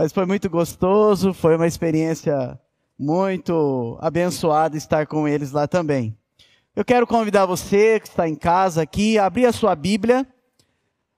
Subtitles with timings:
[0.00, 2.56] Mas foi muito gostoso, foi uma experiência
[2.96, 6.16] muito abençoada estar com eles lá também.
[6.76, 10.24] Eu quero convidar você que está em casa aqui a abrir a sua Bíblia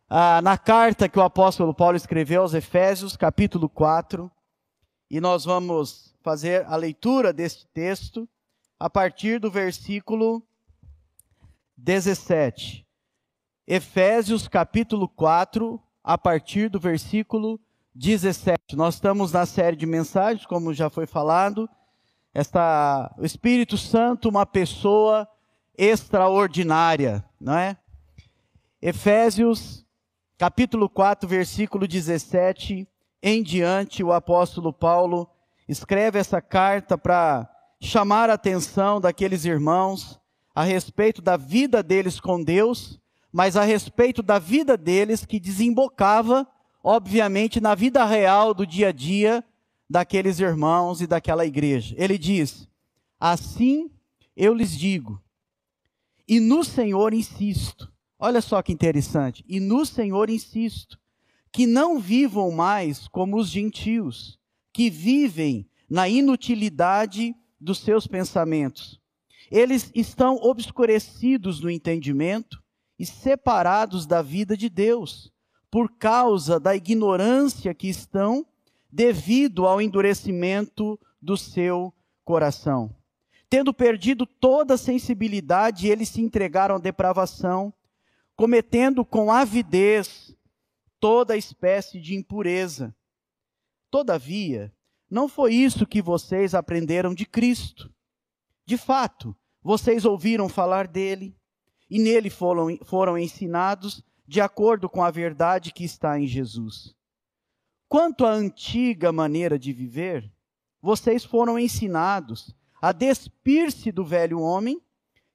[0.09, 4.31] ah, na carta que o apóstolo Paulo escreveu aos Efésios, capítulo 4,
[5.11, 8.27] e nós vamos fazer a leitura deste texto
[8.79, 10.43] a partir do versículo
[11.77, 12.87] 17.
[13.67, 17.70] Efésios capítulo 4, a partir do versículo 17.
[18.77, 21.69] Nós estamos na série de mensagens, como já foi falado.
[22.33, 25.29] Esta, o Espírito Santo, uma pessoa
[25.77, 27.77] extraordinária, não é?
[28.81, 29.85] Efésios
[30.39, 32.89] capítulo 4, versículo 17
[33.23, 35.29] em diante, o apóstolo Paulo
[35.69, 37.47] escreve essa carta para
[37.79, 40.19] chamar a atenção daqueles irmãos
[40.55, 42.99] a respeito da vida deles com Deus,
[43.31, 46.47] mas a respeito da vida deles que desembocava,
[46.83, 49.45] obviamente, na vida real do dia a dia
[49.89, 51.95] daqueles irmãos e daquela igreja.
[51.99, 52.69] Ele diz:
[53.19, 53.91] Assim
[54.37, 55.23] eu lhes digo,
[56.27, 57.91] e no Senhor insisto.
[58.19, 59.45] Olha só que interessante.
[59.49, 60.99] E no Senhor insisto,
[61.51, 64.39] que não vivam mais como os gentios,
[64.73, 69.01] que vivem na inutilidade dos seus pensamentos
[69.51, 72.63] eles estão obscurecidos no entendimento
[72.99, 75.30] e separados da vida de Deus,
[75.71, 78.45] por causa da ignorância que estão
[78.91, 82.95] devido ao endurecimento do seu coração.
[83.49, 87.73] Tendo perdido toda a sensibilidade, eles se entregaram à depravação,
[88.37, 90.35] cometendo com avidez
[90.99, 92.95] toda espécie de impureza.
[93.91, 94.73] Todavia,
[95.11, 97.93] não foi isso que vocês aprenderam de Cristo.
[98.65, 101.37] De fato, vocês ouviram falar dele
[101.89, 106.95] e nele foram, foram ensinados de acordo com a verdade que está em Jesus.
[107.89, 110.33] Quanto à antiga maneira de viver,
[110.81, 114.81] vocês foram ensinados a despir-se do velho homem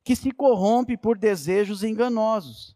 [0.02, 2.74] que se corrompe por desejos enganosos,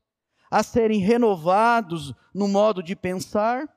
[0.51, 3.73] a serem renovados no modo de pensar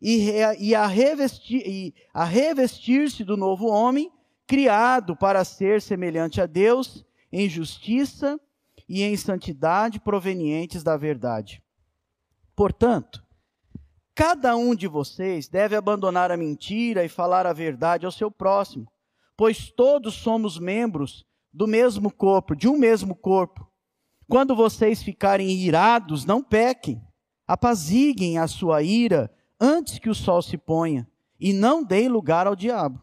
[0.00, 4.08] e, e a revestir-se revestir do novo homem
[4.46, 8.38] criado para ser semelhante a Deus em justiça
[8.88, 11.60] e em santidade provenientes da verdade.
[12.54, 13.24] Portanto,
[14.14, 18.86] cada um de vocês deve abandonar a mentira e falar a verdade ao seu próximo,
[19.36, 23.66] pois todos somos membros do mesmo corpo, de um mesmo corpo.
[24.28, 27.02] Quando vocês ficarem irados, não pequem,
[27.46, 29.30] apaziguem a sua ira
[29.60, 31.08] antes que o sol se ponha,
[31.38, 33.02] e não deem lugar ao diabo.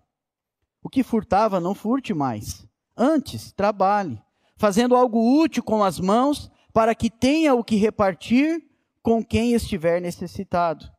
[0.82, 2.66] O que furtava, não furte mais.
[2.96, 4.22] Antes, trabalhe,
[4.56, 8.69] fazendo algo útil com as mãos, para que tenha o que repartir
[9.02, 10.90] com quem estiver necessitado.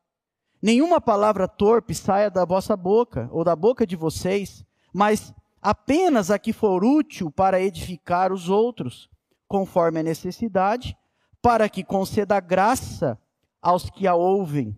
[0.61, 4.63] Nenhuma palavra torpe saia da vossa boca ou da boca de vocês,
[4.93, 9.09] mas apenas a que for útil para edificar os outros,
[9.47, 10.95] conforme a necessidade,
[11.41, 13.19] para que conceda graça
[13.61, 14.77] aos que a ouvem.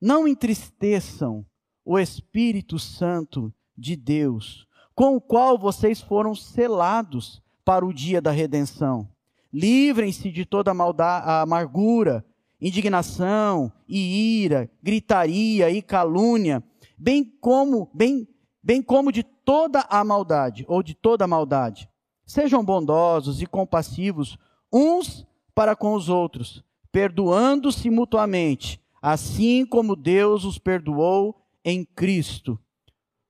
[0.00, 1.44] Não entristeçam
[1.84, 8.30] o Espírito Santo de Deus, com o qual vocês foram selados para o dia da
[8.30, 9.08] redenção.
[9.52, 12.24] Livrem-se de toda maldade, amargura,
[12.60, 16.62] indignação e ira, gritaria e calúnia,
[16.96, 18.28] bem como bem,
[18.62, 21.88] bem como de toda a maldade ou de toda a maldade.
[22.26, 24.38] Sejam bondosos e compassivos
[24.72, 26.62] uns para com os outros,
[26.92, 32.58] perdoando-se mutuamente, assim como Deus os perdoou em Cristo.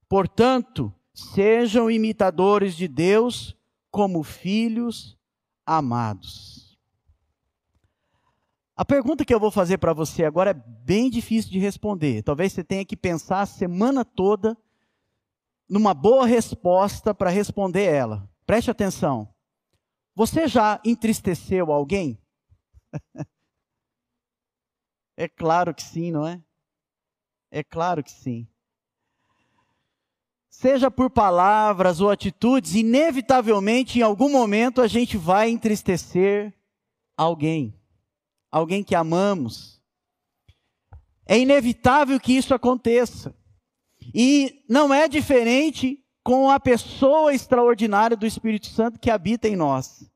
[0.09, 3.57] Portanto, sejam imitadores de Deus
[3.91, 5.17] como filhos
[5.77, 6.79] amados.
[8.77, 12.23] A pergunta que eu vou fazer para você agora é bem difícil de responder.
[12.23, 14.57] Talvez você tenha que pensar a semana toda
[15.69, 18.29] numa boa resposta para responder ela.
[18.45, 19.33] Preste atenção.
[20.15, 22.21] Você já entristeceu alguém?
[25.17, 26.43] é claro que sim, não é?
[27.51, 28.49] É claro que sim
[30.61, 36.53] seja por palavras ou atitudes, inevitavelmente em algum momento a gente vai entristecer
[37.17, 37.75] alguém,
[38.53, 39.81] alguém que amamos.
[41.25, 43.35] É inevitável que isso aconteça.
[44.15, 50.13] E não é diferente com a pessoa extraordinária do Espírito Santo que habita em nós.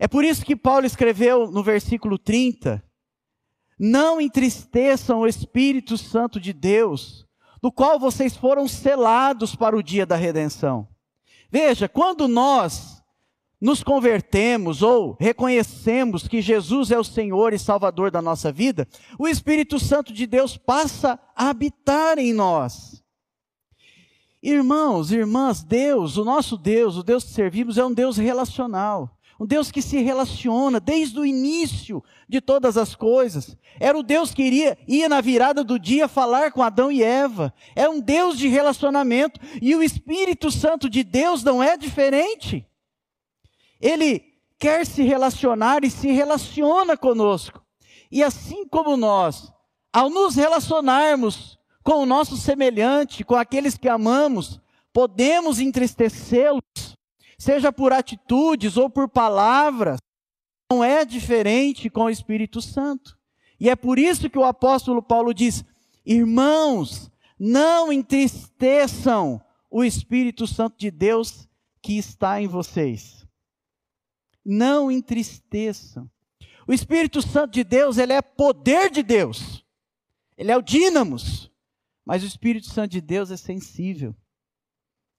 [0.00, 2.82] É por isso que Paulo escreveu no versículo 30:
[3.78, 7.24] Não entristeçam o Espírito Santo de Deus,
[7.62, 10.88] do qual vocês foram selados para o dia da redenção.
[11.48, 13.00] Veja, quando nós
[13.60, 19.28] nos convertemos ou reconhecemos que Jesus é o Senhor e Salvador da nossa vida, o
[19.28, 23.00] Espírito Santo de Deus passa a habitar em nós.
[24.42, 29.16] Irmãos, irmãs, Deus, o nosso Deus, o Deus que servimos, é um Deus relacional.
[29.42, 33.56] Um Deus que se relaciona desde o início de todas as coisas.
[33.80, 37.52] Era o Deus que iria, ia na virada do dia falar com Adão e Eva.
[37.74, 39.40] É um Deus de relacionamento.
[39.60, 42.64] E o Espírito Santo de Deus não é diferente.
[43.80, 44.22] Ele
[44.60, 47.60] quer se relacionar e se relaciona conosco.
[48.12, 49.52] E assim como nós,
[49.92, 54.60] ao nos relacionarmos com o nosso semelhante, com aqueles que amamos,
[54.92, 56.91] podemos entristecê-los,
[57.42, 59.98] seja por atitudes ou por palavras,
[60.70, 63.18] não é diferente com o Espírito Santo.
[63.58, 65.64] E é por isso que o apóstolo Paulo diz:
[66.06, 71.48] irmãos, não entristeçam o Espírito Santo de Deus
[71.82, 73.26] que está em vocês.
[74.44, 76.08] Não entristeçam.
[76.64, 79.64] O Espírito Santo de Deus, ele é poder de Deus.
[80.36, 81.50] Ele é o dínamos.
[82.04, 84.14] Mas o Espírito Santo de Deus é sensível,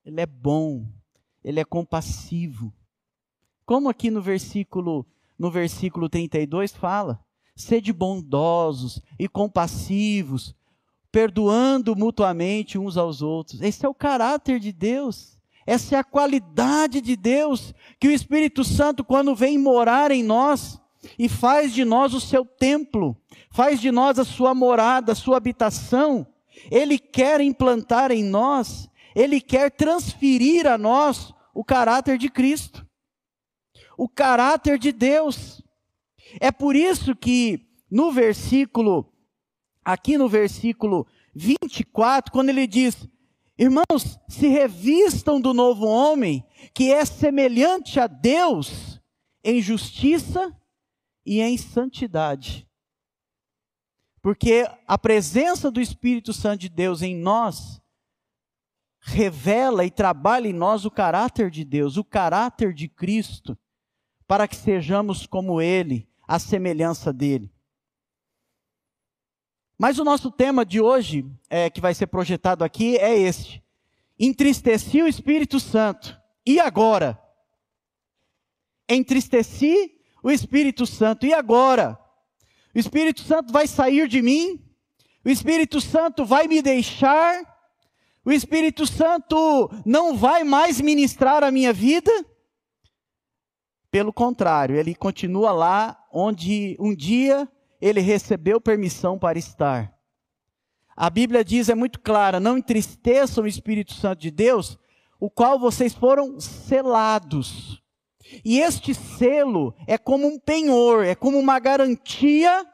[0.04, 0.86] ele é bom,
[1.44, 2.74] ele é compassivo.
[3.66, 5.06] Como aqui no versículo,
[5.38, 7.24] no versículo 32 fala:
[7.56, 10.56] sede bondosos e compassivos,
[11.12, 13.62] perdoando mutuamente uns aos outros.
[13.62, 15.38] Esse é o caráter de Deus.
[15.66, 20.80] Essa é a qualidade de Deus que o Espírito Santo, quando vem morar em nós
[21.18, 23.16] e faz de nós o seu templo,
[23.50, 26.28] faz de nós a sua morada, a sua habitação,
[26.70, 32.88] ele quer implantar em nós, ele quer transferir a nós o caráter de Cristo,
[33.98, 35.62] o caráter de Deus.
[36.40, 39.14] É por isso que no versículo,
[39.86, 41.06] aqui no versículo
[41.36, 43.08] 24, quando ele diz:
[43.58, 46.44] Irmãos, se revistam do novo homem,
[46.74, 49.00] que é semelhante a Deus
[49.44, 50.56] em justiça
[51.26, 52.68] e em santidade.
[54.22, 57.83] Porque a presença do Espírito Santo de Deus em nós
[59.06, 63.58] revela e trabalha em nós o caráter de Deus, o caráter de Cristo,
[64.26, 67.52] para que sejamos como Ele, a semelhança dele.
[69.78, 73.62] Mas o nosso tema de hoje, é, que vai ser projetado aqui, é este:
[74.18, 76.18] entristeci o Espírito Santo.
[76.46, 77.22] E agora?
[78.88, 81.26] Entristeci o Espírito Santo.
[81.26, 82.00] E agora?
[82.74, 84.64] O Espírito Santo vai sair de mim,
[85.26, 87.53] o Espírito Santo vai me deixar,
[88.26, 92.12] o Espírito Santo não vai mais ministrar a minha vida.
[93.92, 97.48] Pelo contrário, ele continua lá onde um dia
[97.82, 99.94] ele recebeu permissão para estar.
[100.96, 104.80] A Bíblia diz, é muito clara: não entristeçam o Espírito Santo de Deus,
[105.20, 107.82] o qual vocês foram selados.
[108.44, 112.66] E este selo é como um penhor, é como uma garantia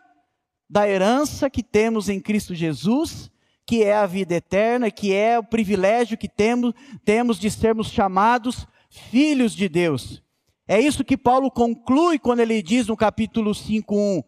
[0.70, 3.32] da herança que temos em Cristo Jesus,
[3.70, 6.74] que é a vida eterna, que é o privilégio que temos,
[7.06, 10.24] temos de sermos chamados filhos de Deus.
[10.68, 14.24] É isso que Paulo conclui quando ele diz no capítulo 5:1: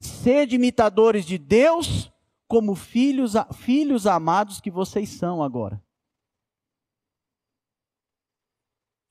[0.00, 2.10] Sede imitadores de Deus,
[2.48, 5.78] como filhos, filhos amados que vocês são agora.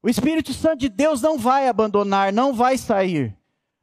[0.01, 3.37] O Espírito Santo de Deus não vai abandonar, não vai sair.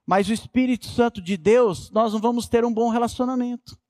[0.05, 3.81] Mas o Espírito Santo de Deus, nós não vamos ter um bom relacionamento.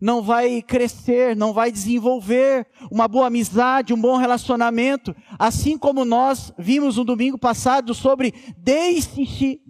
[0.00, 6.52] Não vai crescer, não vai desenvolver uma boa amizade, um bom relacionamento, assim como nós
[6.58, 9.60] vimos no domingo passado sobre deixe-se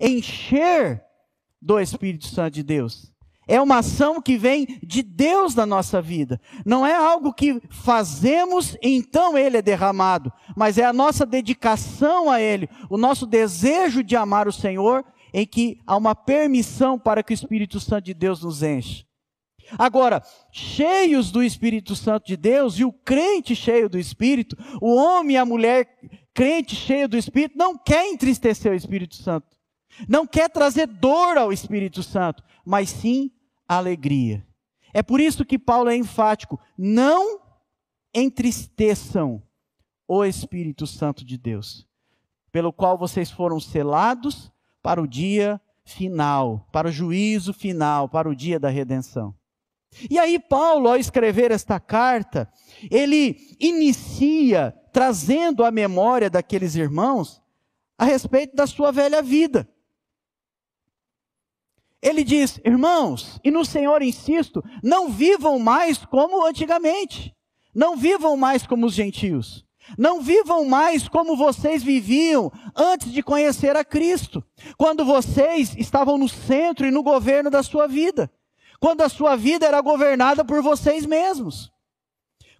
[0.00, 1.02] encher
[1.60, 3.10] do Espírito Santo de Deus.
[3.50, 6.40] É uma ação que vem de Deus na nossa vida.
[6.64, 12.40] Não é algo que fazemos então ele é derramado, mas é a nossa dedicação a
[12.40, 15.04] ele, o nosso desejo de amar o Senhor,
[15.34, 19.04] em que há uma permissão para que o Espírito Santo de Deus nos enche.
[19.78, 25.34] Agora, cheios do Espírito Santo de Deus, e o crente cheio do Espírito, o homem
[25.34, 25.98] e a mulher
[26.34, 29.46] crente cheio do Espírito, não quer entristecer o Espírito Santo,
[30.08, 33.30] não quer trazer dor ao Espírito Santo, mas sim
[33.68, 34.46] alegria.
[34.92, 37.40] É por isso que Paulo é enfático: não
[38.14, 39.42] entristeçam
[40.08, 41.86] o Espírito Santo de Deus,
[42.50, 44.50] pelo qual vocês foram selados
[44.82, 49.34] para o dia final, para o juízo final, para o dia da redenção.
[50.08, 52.50] E aí, Paulo, ao escrever esta carta,
[52.90, 57.42] ele inicia trazendo a memória daqueles irmãos
[57.98, 59.68] a respeito da sua velha vida.
[62.00, 67.34] Ele diz: irmãos, e no Senhor insisto, não vivam mais como antigamente,
[67.74, 69.68] não vivam mais como os gentios.
[69.98, 74.44] Não vivam mais como vocês viviam antes de conhecer a Cristo,
[74.76, 78.30] quando vocês estavam no centro e no governo da sua vida,
[78.80, 81.70] quando a sua vida era governada por vocês mesmos.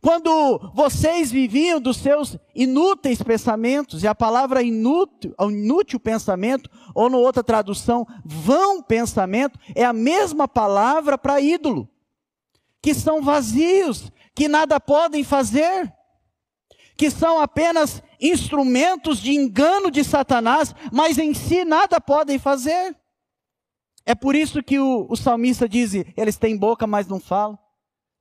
[0.03, 7.19] Quando vocês viviam dos seus inúteis pensamentos, e a palavra inútil, inútil pensamento, ou no
[7.19, 11.89] outra tradução, vão pensamento, é a mesma palavra para ídolo,
[12.83, 15.93] que são vazios, que nada podem fazer,
[16.97, 22.97] que são apenas instrumentos de engano de Satanás, mas em si nada podem fazer.
[24.11, 27.57] É por isso que o, o salmista diz: eles têm boca, mas não falam,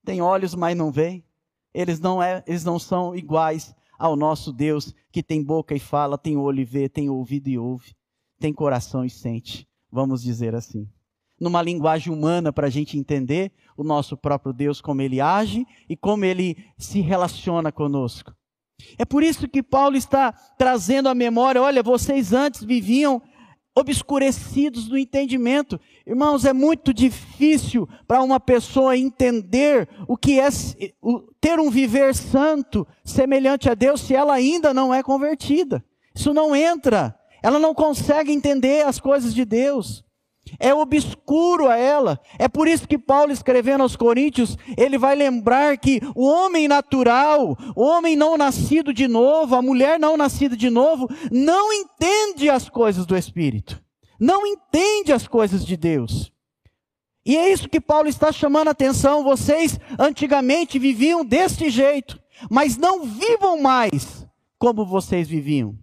[0.06, 1.26] têm olhos, mas não veem.
[1.74, 6.16] Eles não, é, eles não são iguais ao nosso Deus, que tem boca e fala,
[6.16, 7.96] tem olho e vê, tem ouvido e ouve,
[8.40, 9.68] tem coração e sente.
[9.92, 10.88] Vamos dizer assim.
[11.42, 15.98] Numa linguagem humana para a gente entender o nosso próprio Deus, como ele age e
[15.98, 18.32] como ele se relaciona conosco.
[18.96, 23.20] É por isso que Paulo está trazendo à memória: olha, vocês antes viviam
[23.80, 25.80] obscurecidos no entendimento.
[26.06, 30.50] Irmãos, é muito difícil para uma pessoa entender o que é
[31.40, 35.84] ter um viver santo semelhante a Deus se ela ainda não é convertida.
[36.14, 37.18] Isso não entra.
[37.42, 40.04] Ela não consegue entender as coisas de Deus
[40.60, 42.20] é obscuro a ela.
[42.38, 47.58] É por isso que Paulo, escrevendo aos Coríntios, ele vai lembrar que o homem natural,
[47.76, 52.70] o homem não nascido de novo, a mulher não nascida de novo, não entende as
[52.70, 53.82] coisas do Espírito,
[54.20, 56.32] não entende as coisas de Deus.
[57.26, 59.24] E é isso que Paulo está chamando a atenção.
[59.24, 64.26] Vocês antigamente viviam deste jeito, mas não vivam mais
[64.58, 65.78] como vocês viviam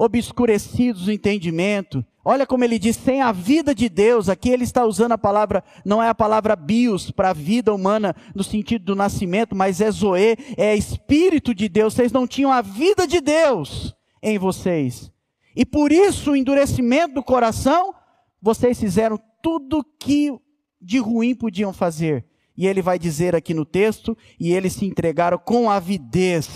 [0.00, 2.02] obscurecidos o entendimento.
[2.24, 5.62] Olha como ele diz, sem a vida de Deus, aqui ele está usando a palavra,
[5.84, 9.90] não é a palavra bios para a vida humana no sentido do nascimento, mas é
[9.90, 11.92] zoe, é espírito de Deus.
[11.92, 15.12] Vocês não tinham a vida de Deus em vocês.
[15.54, 17.94] E por isso o endurecimento do coração,
[18.40, 20.32] vocês fizeram tudo que
[20.80, 22.24] de ruim podiam fazer.
[22.56, 26.48] E ele vai dizer aqui no texto, e eles se entregaram com avidez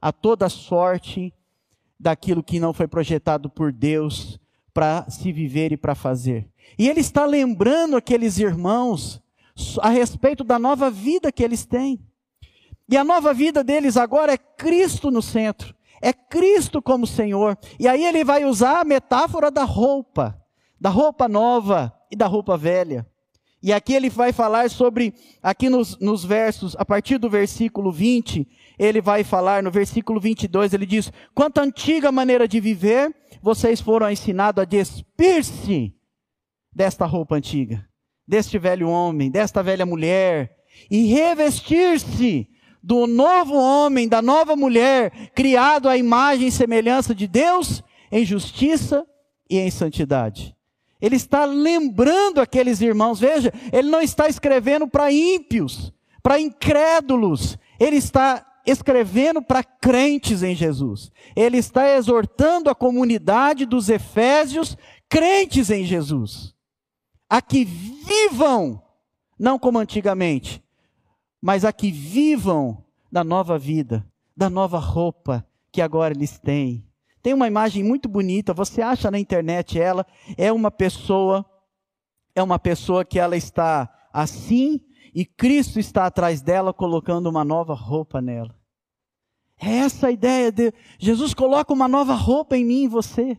[0.00, 1.32] a toda sorte
[1.98, 4.38] daquilo que não foi projetado por Deus
[4.72, 6.48] para se viver e para fazer.
[6.78, 9.20] E ele está lembrando aqueles irmãos
[9.80, 12.00] a respeito da nova vida que eles têm.
[12.88, 15.74] E a nova vida deles agora é Cristo no centro.
[16.00, 17.58] É Cristo como Senhor.
[17.78, 20.40] E aí ele vai usar a metáfora da roupa,
[20.80, 23.06] da roupa nova e da roupa velha.
[23.60, 25.12] E aqui ele vai falar sobre,
[25.42, 28.46] aqui nos, nos versos, a partir do versículo 20,
[28.78, 33.12] ele vai falar no versículo 22, ele diz: Quanto à antiga maneira de viver,
[33.42, 35.92] vocês foram ensinados a despir-se
[36.72, 37.84] desta roupa antiga,
[38.26, 40.56] deste velho homem, desta velha mulher,
[40.88, 42.48] e revestir-se
[42.80, 49.04] do novo homem, da nova mulher, criado à imagem e semelhança de Deus, em justiça
[49.50, 50.56] e em santidade.
[51.00, 57.96] Ele está lembrando aqueles irmãos, veja, ele não está escrevendo para ímpios, para incrédulos, ele
[57.96, 61.10] está escrevendo para crentes em Jesus.
[61.34, 64.76] Ele está exortando a comunidade dos Efésios,
[65.08, 66.54] crentes em Jesus,
[67.28, 68.82] a que vivam,
[69.38, 70.62] não como antigamente,
[71.40, 76.87] mas a que vivam da nova vida, da nova roupa que agora eles têm.
[77.28, 81.44] Tem uma imagem muito bonita, você acha na internet ela, é uma pessoa,
[82.34, 84.80] é uma pessoa que ela está assim
[85.14, 88.56] e Cristo está atrás dela colocando uma nova roupa nela.
[89.60, 93.36] É essa a ideia de Jesus coloca uma nova roupa em mim e você.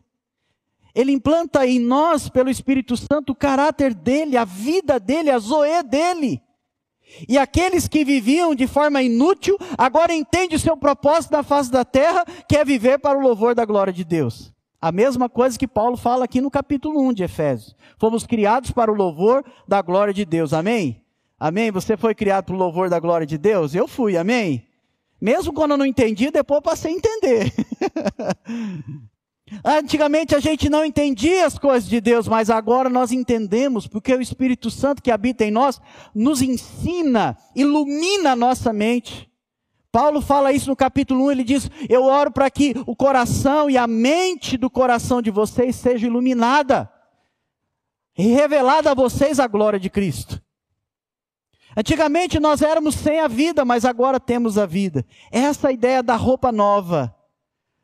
[0.94, 5.82] Ele implanta em nós, pelo Espírito Santo, o caráter dele, a vida dele, a zoe
[5.82, 6.40] dele.
[7.28, 11.84] E aqueles que viviam de forma inútil, agora entendem o seu propósito na face da
[11.84, 14.54] terra, que é viver para o louvor da glória de Deus.
[14.82, 17.76] A mesma coisa que Paulo fala aqui no capítulo 1 de Efésios.
[17.98, 20.54] Fomos criados para o louvor da glória de Deus.
[20.54, 21.04] Amém?
[21.38, 21.72] Amém?
[21.72, 23.76] Você foi criado para o louvor da glória de Deus?
[23.76, 24.66] Eu fui, amém?
[25.20, 27.54] Mesmo quando eu não entendi, depois eu passei a entender.
[29.64, 34.22] Antigamente a gente não entendia as coisas de Deus, mas agora nós entendemos, porque o
[34.22, 35.82] Espírito Santo que habita em nós
[36.14, 39.30] nos ensina, ilumina a nossa mente.
[39.92, 43.78] Paulo fala isso no capítulo 1, ele diz: Eu oro para que o coração e
[43.78, 46.90] a mente do coração de vocês seja iluminada
[48.18, 50.42] e revelada a vocês a glória de Cristo.
[51.76, 55.06] Antigamente nós éramos sem a vida, mas agora temos a vida.
[55.32, 57.16] Essa é ideia da roupa nova,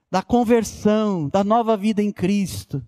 [0.09, 2.81] da conversão, da nova vida em Cristo.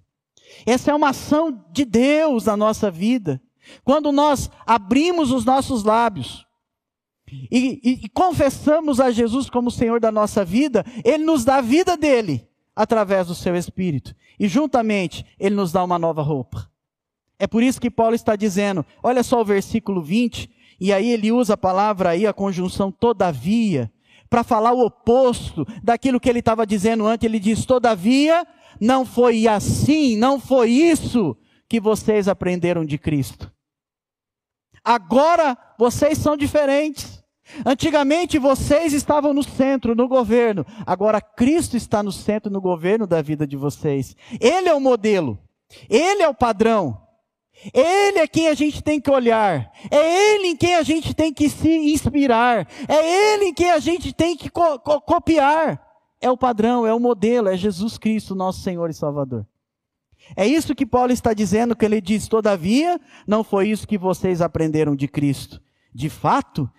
[0.66, 3.42] Essa é uma ação de Deus na nossa vida.
[3.84, 6.46] Quando nós abrimos os nossos lábios
[7.52, 11.62] e, e, e confessamos a Jesus como Senhor da nossa vida, Ele nos dá a
[11.62, 14.16] vida dele através do seu Espírito.
[14.40, 16.70] E juntamente, Ele nos dá uma nova roupa.
[17.40, 21.32] É por isso que Paulo está dizendo, olha só o versículo 20, e aí ele
[21.32, 23.92] usa a palavra aí, a conjunção todavia,
[24.30, 27.26] para falar o oposto daquilo que ele estava dizendo antes.
[27.26, 28.46] Ele diz: todavia,
[28.80, 31.36] não foi assim, não foi isso
[31.70, 33.52] que vocês aprenderam de Cristo.
[34.84, 37.24] Agora vocês são diferentes.
[37.66, 40.66] Antigamente vocês estavam no centro, no governo.
[40.86, 44.16] Agora Cristo está no centro, no governo da vida de vocês.
[44.40, 45.40] Ele é o modelo.
[45.90, 47.07] Ele é o padrão.
[47.74, 49.72] Ele é quem a gente tem que olhar.
[49.90, 52.68] É Ele em quem a gente tem que se inspirar.
[52.88, 55.82] É Ele em quem a gente tem que co co copiar.
[56.20, 59.46] É o padrão, é o modelo, é Jesus Cristo, nosso Senhor e Salvador.
[60.36, 64.42] É isso que Paulo está dizendo, que ele diz: todavia, não foi isso que vocês
[64.42, 65.62] aprenderam de Cristo.
[65.94, 66.70] De fato,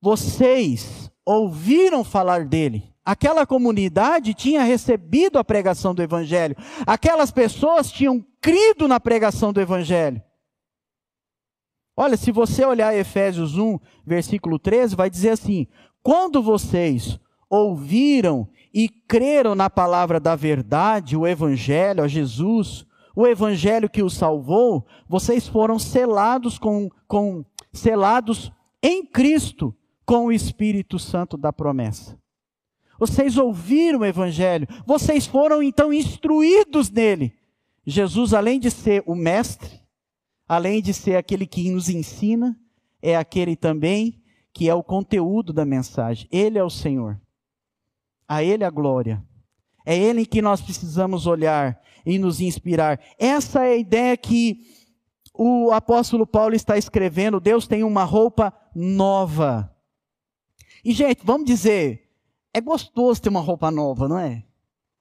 [0.00, 2.90] vocês ouviram falar dele.
[3.04, 6.56] Aquela comunidade tinha recebido a pregação do Evangelho.
[6.86, 10.22] Aquelas pessoas tinham crido na pregação do Evangelho.
[11.96, 15.66] Olha, se você olhar Efésios 1, versículo 13, vai dizer assim:
[16.02, 17.18] Quando vocês
[17.48, 24.14] ouviram e creram na palavra da verdade, o Evangelho, a Jesus, o Evangelho que os
[24.14, 28.50] salvou, vocês foram selados com, com selados
[28.82, 32.18] em Cristo com o Espírito Santo da promessa.
[32.98, 37.39] Vocês ouviram o Evangelho, vocês foram então instruídos nele.
[37.86, 39.80] Jesus, além de ser o mestre,
[40.46, 42.58] além de ser aquele que nos ensina,
[43.00, 44.22] é aquele também
[44.52, 46.28] que é o conteúdo da mensagem.
[46.30, 47.20] Ele é o Senhor.
[48.28, 49.24] A Ele a glória.
[49.84, 53.00] É Ele em que nós precisamos olhar e nos inspirar.
[53.18, 54.66] Essa é a ideia que
[55.32, 57.40] o apóstolo Paulo está escrevendo.
[57.40, 59.74] Deus tem uma roupa nova.
[60.84, 62.10] E, gente, vamos dizer,
[62.52, 64.44] é gostoso ter uma roupa nova, não é?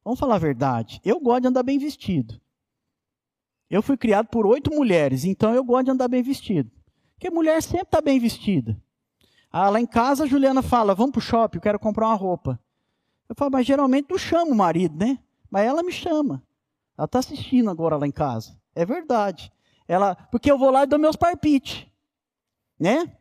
[0.03, 1.01] Vamos falar a verdade.
[1.03, 2.39] Eu gosto de andar bem vestido.
[3.69, 6.71] Eu fui criado por oito mulheres, então eu gosto de andar bem vestido.
[7.13, 8.81] Porque mulher sempre está bem vestida.
[9.51, 12.15] Ah, lá em casa a Juliana fala, vamos para o shopping, eu quero comprar uma
[12.15, 12.59] roupa.
[13.27, 15.19] Eu falo, mas geralmente tu chama o marido, né?
[15.51, 16.43] Mas ela me chama.
[16.97, 18.57] Ela está assistindo agora lá em casa.
[18.73, 19.51] É verdade.
[19.87, 21.85] Ela, porque eu vou lá e dou meus parpites.
[22.79, 23.11] Né?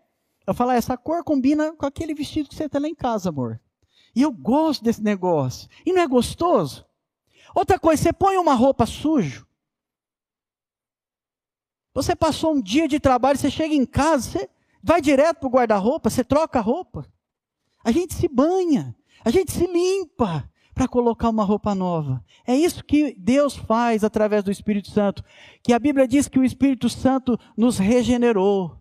[0.47, 3.29] Eu falo, ah, essa cor combina com aquele vestido que você tem lá em casa,
[3.29, 3.61] amor.
[4.15, 5.69] E eu gosto desse negócio.
[5.85, 6.87] E não é gostoso?
[7.55, 9.45] Outra coisa, você põe uma roupa suja.
[11.99, 14.49] Você passou um dia de trabalho, você chega em casa, você
[14.81, 17.05] vai direto para o guarda-roupa, você troca a roupa.
[17.83, 18.95] A gente se banha.
[19.25, 22.25] A gente se limpa para colocar uma roupa nova.
[22.47, 25.25] É isso que Deus faz através do Espírito Santo.
[25.61, 28.79] Que a Bíblia diz que o Espírito Santo nos regenerou.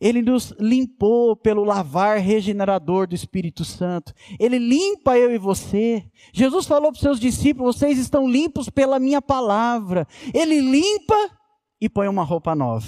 [0.00, 4.14] Ele nos limpou pelo lavar regenerador do Espírito Santo.
[4.40, 6.02] Ele limpa eu e você.
[6.32, 10.08] Jesus falou para os seus discípulos: vocês estão limpos pela minha palavra.
[10.32, 11.43] Ele limpa
[11.84, 12.86] e põe uma roupa nova.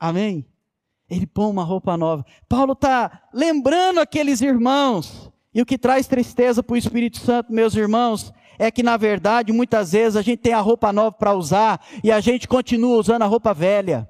[0.00, 0.46] Amém?
[1.10, 2.24] Ele põe uma roupa nova.
[2.48, 7.74] Paulo está lembrando aqueles irmãos e o que traz tristeza para o Espírito Santo, meus
[7.74, 11.84] irmãos, é que na verdade muitas vezes a gente tem a roupa nova para usar
[12.02, 14.08] e a gente continua usando a roupa velha.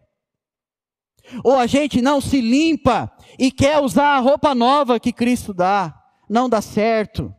[1.43, 5.93] Ou a gente não se limpa e quer usar a roupa nova que Cristo dá.
[6.31, 7.35] Não dá certo.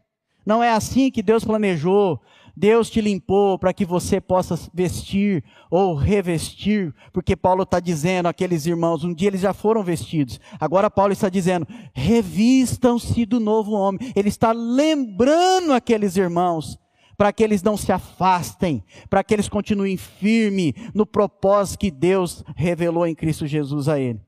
[0.46, 2.22] Não é assim que Deus planejou.
[2.60, 8.66] Deus te limpou para que você possa vestir ou revestir, porque Paulo está dizendo, aqueles
[8.66, 14.12] irmãos, um dia eles já foram vestidos, agora Paulo está dizendo, revistam-se do novo homem.
[14.16, 16.80] Ele está lembrando aqueles irmãos,
[17.16, 22.44] para que eles não se afastem, para que eles continuem firmes no propósito que Deus
[22.56, 24.20] revelou em Cristo Jesus a ele.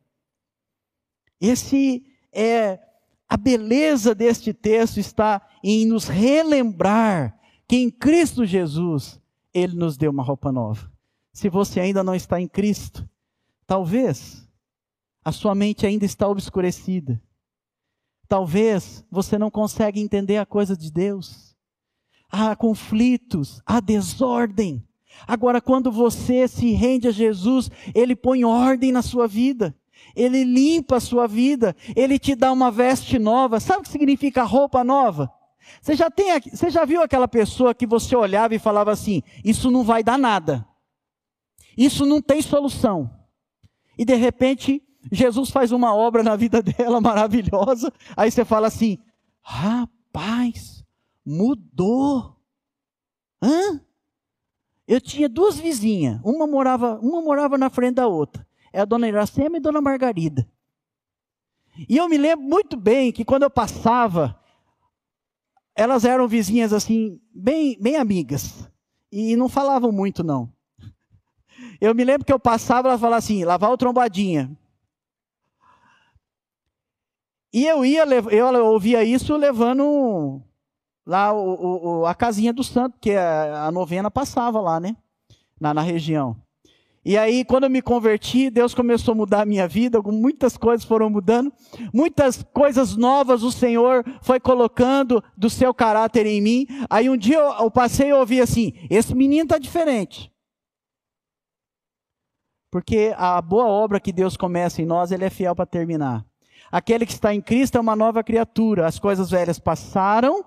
[1.42, 2.78] Esse é
[3.28, 7.39] a beleza deste texto está em nos relembrar
[7.70, 9.22] que em Cristo Jesus
[9.54, 10.92] ele nos deu uma roupa nova.
[11.32, 13.08] Se você ainda não está em Cristo,
[13.68, 14.50] talvez
[15.24, 17.22] a sua mente ainda está obscurecida.
[18.28, 21.56] Talvez você não consegue entender a coisa de Deus.
[22.32, 24.84] Há conflitos, há desordem.
[25.28, 29.76] Agora, quando você se rende a Jesus, Ele põe ordem na sua vida.
[30.16, 31.76] Ele limpa a sua vida.
[31.96, 33.60] Ele te dá uma veste nova.
[33.60, 35.32] Sabe o que significa roupa nova?
[35.82, 39.70] Você já, tem, você já viu aquela pessoa que você olhava e falava assim: Isso
[39.72, 40.68] não vai dar nada.
[41.78, 43.10] Isso não tem solução.
[43.98, 47.92] E de repente, Jesus faz uma obra na vida dela maravilhosa.
[48.16, 48.98] Aí você fala assim:
[49.42, 50.84] Rapaz,
[51.26, 52.36] mudou.
[53.42, 53.82] Hã?
[54.88, 56.20] Eu tinha duas vizinhas.
[56.24, 58.46] Uma morava, uma morava na frente da outra.
[58.74, 60.50] É a dona Iracema e a dona Margarida.
[61.88, 64.39] E eu me lembro muito bem que quando eu passava,
[65.76, 68.70] elas eram vizinhas assim, bem, bem amigas.
[69.12, 70.52] E não falavam muito, não.
[71.82, 74.52] Eu me lembro que eu passava, elas falavam assim, lavar o trombadinha.
[77.52, 80.42] E eu ia, eu ouvia isso levando
[81.06, 84.96] lá o, o, a casinha do santo, porque a, a novena passava lá, né?
[85.60, 86.38] Na, na região.
[87.04, 90.86] E aí, quando eu me converti, Deus começou a mudar a minha vida, muitas coisas
[90.86, 91.52] foram mudando,
[91.94, 96.68] muitas coisas novas o Senhor foi colocando do seu caráter em mim.
[96.90, 100.32] Aí um dia eu, eu passei e ouvi assim: esse menino está diferente.
[102.72, 106.24] Porque a boa obra que Deus começa em nós, Ele é fiel para terminar.
[106.72, 108.86] Aquele que está em Cristo é uma nova criatura.
[108.86, 110.46] As coisas velhas passaram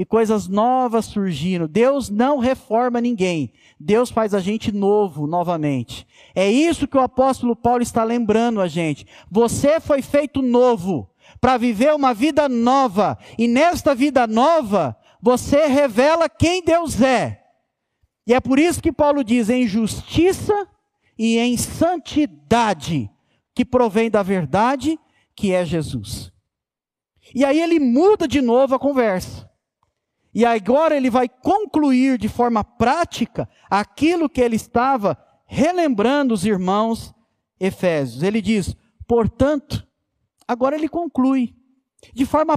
[0.00, 1.66] e coisas novas surgiram.
[1.66, 3.52] Deus não reforma ninguém.
[3.78, 6.06] Deus faz a gente novo novamente.
[6.34, 9.06] É isso que o apóstolo Paulo está lembrando a gente.
[9.30, 13.18] Você foi feito novo para viver uma vida nova.
[13.36, 17.42] E nesta vida nova, você revela quem Deus é.
[18.26, 20.66] E é por isso que Paulo diz em justiça
[21.18, 23.10] e em santidade,
[23.54, 24.98] que provém da verdade,
[25.36, 26.32] que é Jesus.
[27.34, 29.49] E aí ele muda de novo a conversa.
[30.34, 37.12] E agora ele vai concluir de forma prática aquilo que ele estava relembrando os irmãos
[37.58, 38.22] Efésios.
[38.22, 39.86] Ele diz: portanto,
[40.46, 41.54] agora ele conclui,
[42.14, 42.56] de forma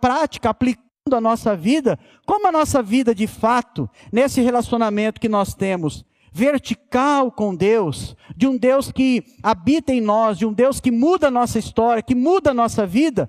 [0.00, 5.52] prática, aplicando a nossa vida, como a nossa vida de fato, nesse relacionamento que nós
[5.52, 10.92] temos, vertical com Deus, de um Deus que habita em nós, de um Deus que
[10.92, 13.28] muda a nossa história, que muda a nossa vida,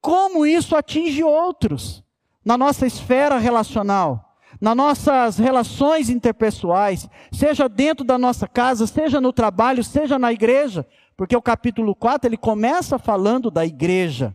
[0.00, 2.02] como isso atinge outros
[2.48, 9.34] na nossa esfera relacional, nas nossas relações interpessoais, seja dentro da nossa casa, seja no
[9.34, 14.34] trabalho, seja na igreja, porque o capítulo 4 ele começa falando da igreja.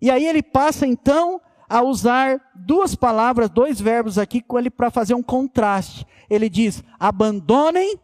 [0.00, 4.42] E aí ele passa então a usar duas palavras, dois verbos aqui
[4.74, 6.06] para fazer um contraste.
[6.30, 8.00] Ele diz: abandonem,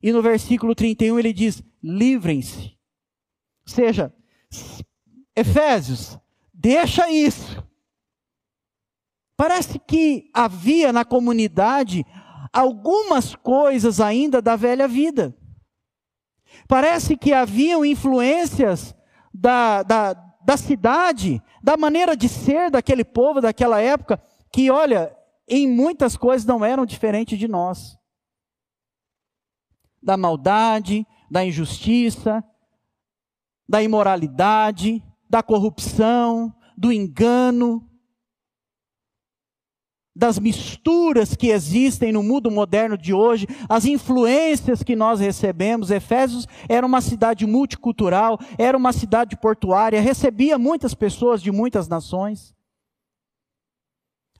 [0.00, 2.78] e no versículo 31 ele diz: livrem-se.
[3.66, 4.14] Ou seja,
[5.34, 6.16] Efésios,
[6.62, 7.66] Deixa isso.
[9.34, 12.04] Parece que havia na comunidade
[12.52, 15.34] algumas coisas ainda da velha vida.
[16.68, 18.94] Parece que haviam influências
[19.32, 25.16] da, da, da cidade, da maneira de ser daquele povo daquela época, que, olha,
[25.48, 27.96] em muitas coisas não eram diferentes de nós.
[30.02, 32.44] Da maldade, da injustiça,
[33.66, 37.88] da imoralidade, da corrupção, do engano,
[40.14, 45.92] das misturas que existem no mundo moderno de hoje, as influências que nós recebemos.
[45.92, 52.52] Efésios era uma cidade multicultural, era uma cidade portuária, recebia muitas pessoas de muitas nações.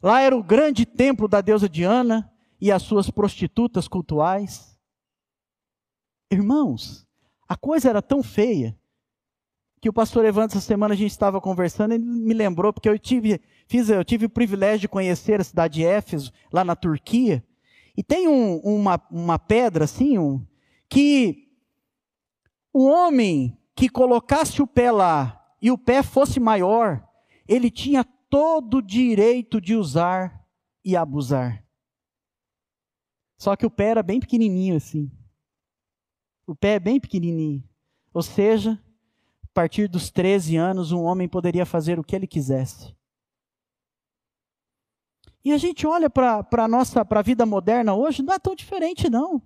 [0.02, 4.76] Lá era o grande templo da deusa Diana e as suas prostitutas cultuais.
[6.32, 7.06] Irmãos,
[7.48, 8.79] a coisa era tão feia
[9.80, 12.98] que o pastor Evandro, essa semana a gente estava conversando, ele me lembrou, porque eu
[12.98, 17.42] tive, fiz, eu tive o privilégio de conhecer a cidade de Éfeso, lá na Turquia,
[17.96, 20.44] e tem um, uma, uma pedra assim, um,
[20.88, 21.48] que
[22.72, 27.02] o homem que colocasse o pé lá e o pé fosse maior,
[27.48, 30.46] ele tinha todo o direito de usar
[30.84, 31.64] e abusar.
[33.38, 35.10] Só que o pé era bem pequenininho assim.
[36.46, 37.64] O pé é bem pequenininho.
[38.12, 38.78] Ou seja,
[39.50, 42.94] a partir dos 13 anos, um homem poderia fazer o que ele quisesse.
[45.44, 49.10] E a gente olha para a nossa pra vida moderna hoje, não é tão diferente,
[49.10, 49.42] não.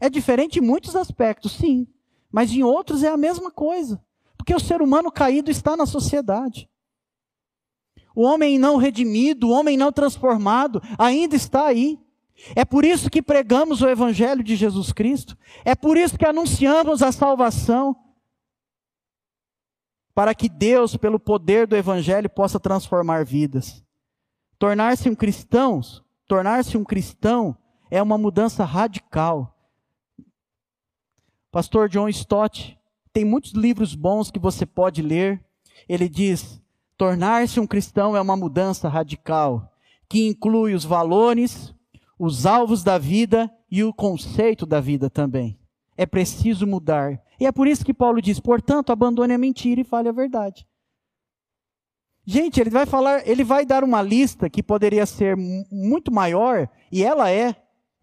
[0.00, 1.86] É diferente em muitos aspectos, sim.
[2.30, 4.02] Mas em outros é a mesma coisa.
[4.36, 6.68] Porque o ser humano caído está na sociedade.
[8.14, 11.98] O homem não redimido, o homem não transformado, ainda está aí.
[12.54, 15.36] É por isso que pregamos o Evangelho de Jesus Cristo.
[15.64, 17.96] É por isso que anunciamos a salvação
[20.14, 23.84] para que Deus, pelo poder do Evangelho, possa transformar vidas.
[24.58, 25.80] Tornar-se um cristão,
[26.26, 27.56] tornar-se um cristão
[27.90, 29.56] é uma mudança radical.
[31.50, 32.78] Pastor John Stott
[33.12, 35.42] tem muitos livros bons que você pode ler.
[35.88, 36.60] Ele diz:
[36.96, 39.72] tornar-se um cristão é uma mudança radical,
[40.08, 41.74] que inclui os valores,
[42.18, 45.58] os alvos da vida e o conceito da vida também.
[45.96, 47.20] É preciso mudar.
[47.40, 50.66] E é por isso que Paulo diz: portanto, abandone a mentira e fale a verdade.
[52.26, 57.02] Gente, ele vai falar, ele vai dar uma lista que poderia ser muito maior, e
[57.02, 57.56] ela é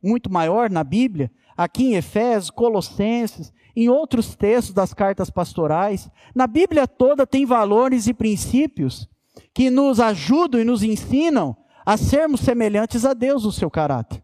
[0.04, 6.10] muito maior na Bíblia, aqui em Efésios, Colossenses, em outros textos das cartas pastorais.
[6.34, 9.08] Na Bíblia toda tem valores e princípios
[9.54, 14.23] que nos ajudam e nos ensinam a sermos semelhantes a Deus no seu caráter.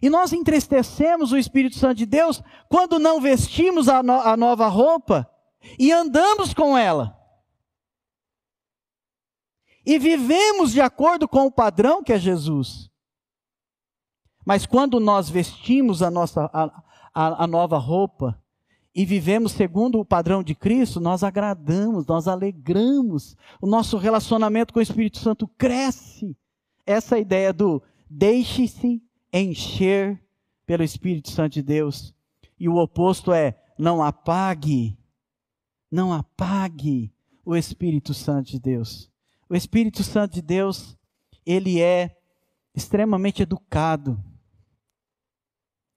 [0.00, 4.68] E nós entristecemos o Espírito Santo de Deus quando não vestimos a, no a nova
[4.68, 5.28] roupa
[5.78, 7.16] e andamos com ela.
[9.84, 12.90] E vivemos de acordo com o padrão que é Jesus.
[14.44, 16.82] Mas quando nós vestimos a nossa, a,
[17.14, 18.40] a, a nova roupa
[18.94, 24.78] e vivemos segundo o padrão de Cristo, nós agradamos, nós alegramos, o nosso relacionamento com
[24.78, 26.36] o Espírito Santo cresce.
[26.86, 30.22] Essa ideia do deixe-se encher
[30.66, 32.14] pelo Espírito Santo de Deus.
[32.58, 34.98] E o oposto é não apague,
[35.90, 37.12] não apague
[37.44, 39.10] o Espírito Santo de Deus.
[39.48, 40.98] O Espírito Santo de Deus,
[41.46, 42.18] ele é
[42.74, 44.22] extremamente educado.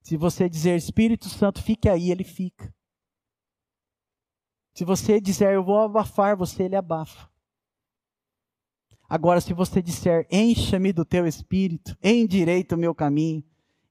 [0.01, 2.73] Se você dizer Espírito Santo, fique aí, ele fica.
[4.73, 7.30] Se você disser eu vou abafar você, ele abafa.
[9.11, 13.43] Agora, se você disser encha-me do teu espírito, endireita o meu caminho,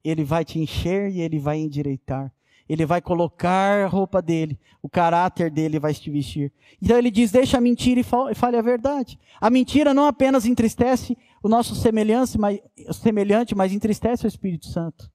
[0.03, 2.33] ele vai te encher e ele vai endireitar.
[2.67, 6.51] Ele vai colocar a roupa dele, o caráter dele vai te vestir.
[6.81, 9.19] Então ele diz: deixa a mentira e fale a verdade.
[9.39, 12.59] A mentira não apenas entristece o nosso semelhante, mas,
[12.91, 15.13] semelhante, mas entristece o Espírito Santo.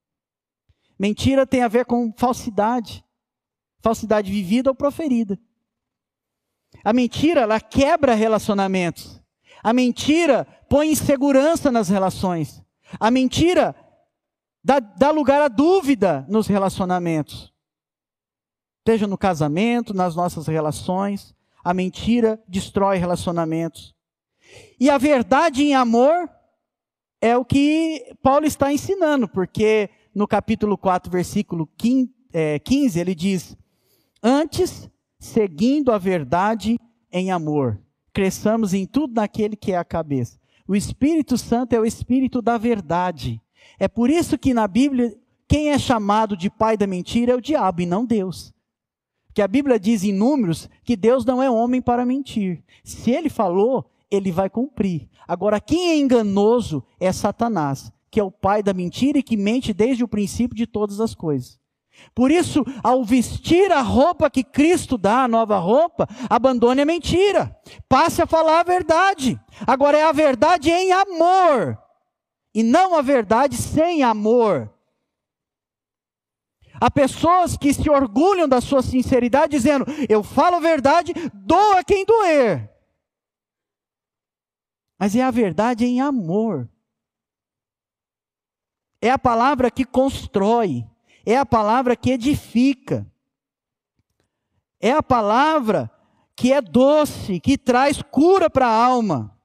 [1.00, 3.04] Mentira tem a ver com falsidade.
[3.82, 5.40] Falsidade vivida ou proferida.
[6.84, 9.25] A mentira, ela quebra relacionamentos.
[9.66, 12.64] A mentira põe insegurança nas relações.
[13.00, 13.76] A mentira
[14.64, 17.52] dá, dá lugar à dúvida nos relacionamentos.
[18.88, 21.34] Seja no casamento, nas nossas relações.
[21.64, 23.96] A mentira destrói relacionamentos.
[24.80, 26.30] E a verdade em amor
[27.20, 32.62] é o que Paulo está ensinando, porque no capítulo 4, versículo 15, é,
[33.02, 33.58] ele diz:
[34.22, 36.80] Antes, seguindo a verdade
[37.12, 37.84] em amor,
[38.16, 40.40] cresçamos em tudo naquele que é a cabeça.
[40.68, 43.40] O Espírito Santo é o Espírito da verdade.
[43.78, 45.16] É por isso que na Bíblia,
[45.48, 48.54] quem é chamado de pai da mentira é o diabo e não Deus.
[49.34, 52.64] Que a Bíblia diz em Números que Deus não é homem para mentir.
[52.84, 55.10] Se ele falou, ele vai cumprir.
[55.28, 59.74] Agora, quem é enganoso é Satanás que é o pai da mentira e que mente
[59.74, 61.60] desde o princípio de todas as coisas.
[62.14, 67.56] Por isso, ao vestir a roupa que Cristo dá, a nova roupa, abandone a mentira.
[67.90, 69.40] Passe a falar a verdade.
[69.68, 71.78] Agora é a verdade em amor.
[72.54, 74.74] E não a verdade sem amor.
[76.80, 82.06] Há pessoas que se orgulham da sua sinceridade, dizendo: Eu falo a verdade, doa quem
[82.06, 82.70] doer.
[84.98, 86.70] Mas é a verdade em amor.
[89.02, 90.86] É a palavra que constrói,
[91.26, 93.06] é a palavra que edifica,
[94.80, 95.90] é a palavra
[96.36, 99.36] que é doce, que traz cura para a alma.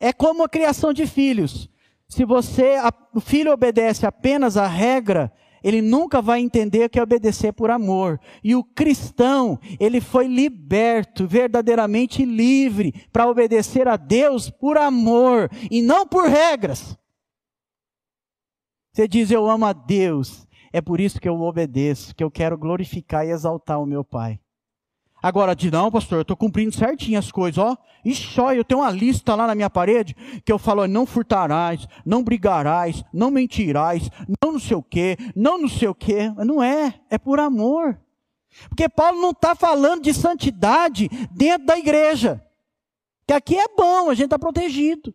[0.00, 1.68] É como a criação de filhos.
[2.08, 7.02] Se você, a, o filho obedece apenas à regra, ele nunca vai entender que é
[7.02, 8.20] obedecer por amor.
[8.42, 15.82] E o cristão, ele foi liberto, verdadeiramente livre, para obedecer a Deus por amor e
[15.82, 16.96] não por regras.
[18.98, 22.58] Você diz, eu amo a Deus, é por isso que eu obedeço, que eu quero
[22.58, 24.40] glorificar e exaltar o meu Pai.
[25.22, 27.76] Agora, de não, pastor, eu estou cumprindo certinho as coisas, ó.
[28.04, 31.86] Ixi, ó, eu tenho uma lista lá na minha parede que eu falo, não furtarás,
[32.04, 34.10] não brigarás, não mentirás,
[34.42, 36.32] não não sei o quê, não não sei o quê.
[36.44, 37.96] Não é, é por amor.
[38.68, 42.44] Porque Paulo não está falando de santidade dentro da igreja.
[43.28, 45.14] Que aqui é bom, a gente está protegido.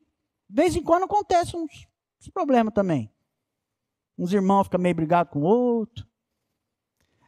[0.50, 1.86] De vez em quando acontece uns,
[2.22, 3.13] uns problemas também.
[4.18, 6.06] Uns irmãos ficam meio brigados com o outro.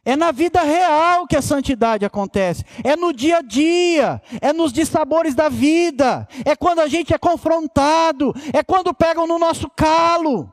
[0.04, 2.64] É na vida real que a santidade acontece.
[2.84, 4.22] É no dia a dia.
[4.40, 6.28] É nos dissabores da vida.
[6.44, 8.32] É quando a gente é confrontado.
[8.54, 10.52] É quando pegam no nosso calo.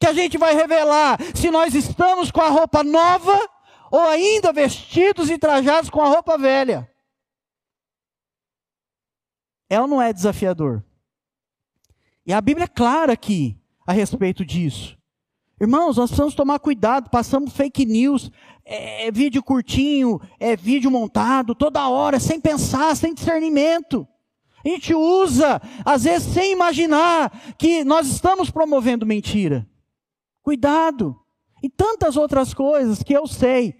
[0.00, 3.38] Que a gente vai revelar se nós estamos com a roupa nova
[3.90, 6.90] ou ainda vestidos e trajados com a roupa velha.
[9.68, 10.82] É ou não é desafiador?
[12.24, 14.96] E a Bíblia é clara aqui a respeito disso.
[15.60, 18.30] Irmãos, nós precisamos tomar cuidado, passamos fake news,
[18.64, 24.06] é, é vídeo curtinho, é vídeo montado, toda hora, sem pensar, sem discernimento.
[24.64, 29.66] A gente usa, às vezes, sem imaginar que nós estamos promovendo mentira.
[30.42, 31.16] Cuidado.
[31.62, 33.76] E tantas outras coisas que eu sei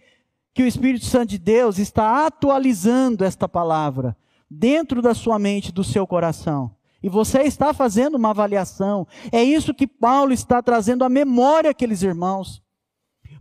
[0.55, 4.17] que o Espírito Santo de Deus está atualizando esta palavra
[4.49, 6.77] dentro da sua mente, do seu coração.
[7.03, 9.07] E você está fazendo uma avaliação.
[9.31, 12.63] É isso que Paulo está trazendo à memória aqueles irmãos.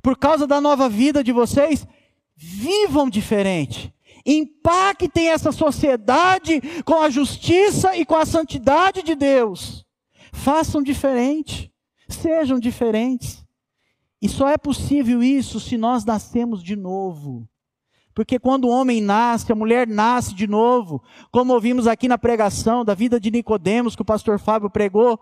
[0.01, 1.85] Por causa da nova vida de vocês,
[2.35, 3.93] vivam diferente.
[4.25, 9.85] Impactem essa sociedade com a justiça e com a santidade de Deus.
[10.31, 11.71] Façam diferente.
[12.09, 13.45] Sejam diferentes.
[14.21, 17.47] E só é possível isso se nós nascemos de novo.
[18.13, 22.83] Porque quando o homem nasce, a mulher nasce de novo, como ouvimos aqui na pregação
[22.83, 25.19] da vida de Nicodemos que o pastor Fábio pregou,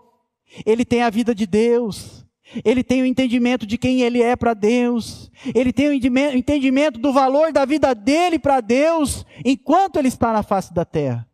[0.66, 2.26] ele tem a vida de Deus.
[2.64, 5.30] Ele tem o entendimento de quem ele é para Deus.
[5.54, 5.92] Ele tem o
[6.36, 11.28] entendimento do valor da vida dele para Deus enquanto ele está na face da terra.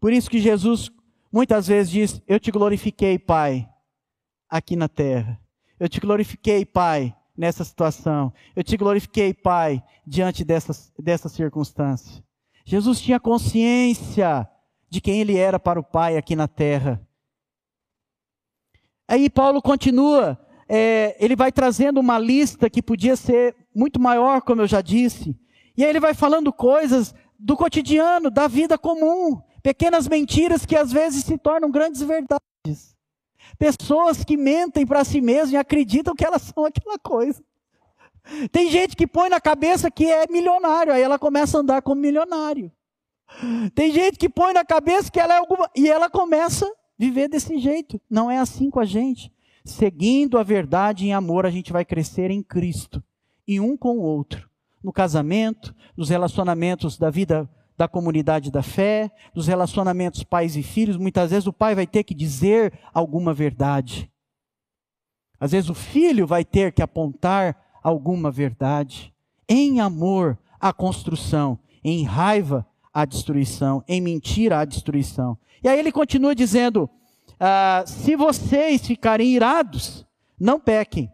[0.00, 0.90] Por isso que Jesus
[1.30, 3.68] muitas vezes diz: Eu te glorifiquei, Pai,
[4.48, 5.40] aqui na terra.
[5.78, 8.32] Eu te glorifiquei, Pai, nessa situação.
[8.54, 12.22] Eu te glorifiquei, Pai, diante dessas, dessa circunstância.
[12.64, 14.48] Jesus tinha consciência
[14.88, 17.00] de quem ele era para o Pai aqui na terra.
[19.08, 24.62] Aí Paulo continua, é, ele vai trazendo uma lista que podia ser muito maior, como
[24.62, 25.36] eu já disse.
[25.76, 30.92] E aí ele vai falando coisas do cotidiano, da vida comum, pequenas mentiras que às
[30.92, 32.91] vezes se tornam grandes verdades.
[33.58, 37.42] Pessoas que mentem para si mesmas e acreditam que elas são aquela coisa.
[38.50, 42.00] Tem gente que põe na cabeça que é milionário, aí ela começa a andar como
[42.00, 42.70] milionário.
[43.74, 45.68] Tem gente que põe na cabeça que ela é alguma.
[45.74, 48.00] E ela começa viver desse jeito.
[48.08, 49.32] Não é assim com a gente.
[49.64, 53.02] Seguindo a verdade em amor, a gente vai crescer em Cristo
[53.46, 54.48] e um com o outro.
[54.82, 60.96] No casamento, nos relacionamentos da vida da comunidade da fé, nos relacionamentos pais e filhos,
[60.96, 64.10] muitas vezes o pai vai ter que dizer alguma verdade.
[65.38, 69.12] Às vezes o filho vai ter que apontar alguma verdade.
[69.48, 71.58] Em amor, a construção.
[71.82, 73.82] Em raiva, a destruição.
[73.88, 75.36] Em mentira, a destruição.
[75.62, 76.88] E aí ele continua dizendo:
[77.40, 80.06] ah, se vocês ficarem irados,
[80.38, 81.12] não pequem.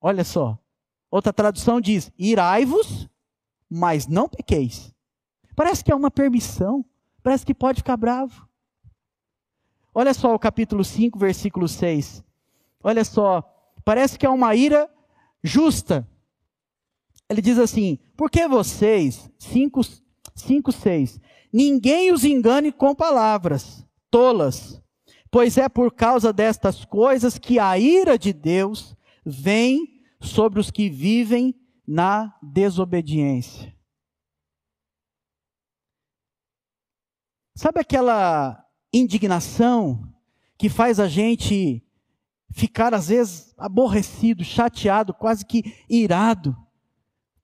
[0.00, 0.58] Olha só.
[1.10, 3.08] Outra tradução diz: irai-vos,
[3.70, 4.93] mas não pequeis.
[5.54, 6.84] Parece que é uma permissão.
[7.22, 8.48] Parece que pode ficar bravo.
[9.94, 12.24] Olha só o capítulo 5, versículo 6.
[12.82, 13.42] Olha só.
[13.84, 14.90] Parece que é uma ira
[15.42, 16.08] justa.
[17.28, 19.80] Ele diz assim: porque vocês, 5,
[20.34, 21.20] 5 6,
[21.52, 24.82] Ninguém os engane com palavras tolas,
[25.30, 30.88] pois é por causa destas coisas que a ira de Deus vem sobre os que
[30.88, 31.54] vivem
[31.86, 33.73] na desobediência.
[37.54, 40.12] Sabe aquela indignação
[40.58, 41.84] que faz a gente
[42.50, 46.56] ficar às vezes aborrecido, chateado, quase que irado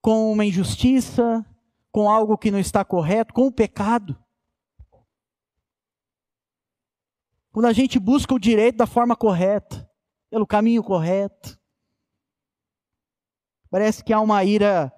[0.01, 1.47] com uma injustiça,
[1.93, 4.19] com algo que não está correto, com o pecado.
[7.53, 9.89] Quando a gente busca o direito da forma correta,
[10.29, 11.59] pelo caminho correto.
[13.69, 14.93] Parece que há uma ira,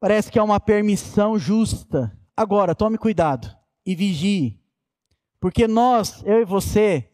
[0.00, 2.16] parece que há uma permissão justa.
[2.36, 3.55] Agora, tome cuidado
[3.86, 4.60] e vigie.
[5.40, 7.08] Porque nós, eu e você,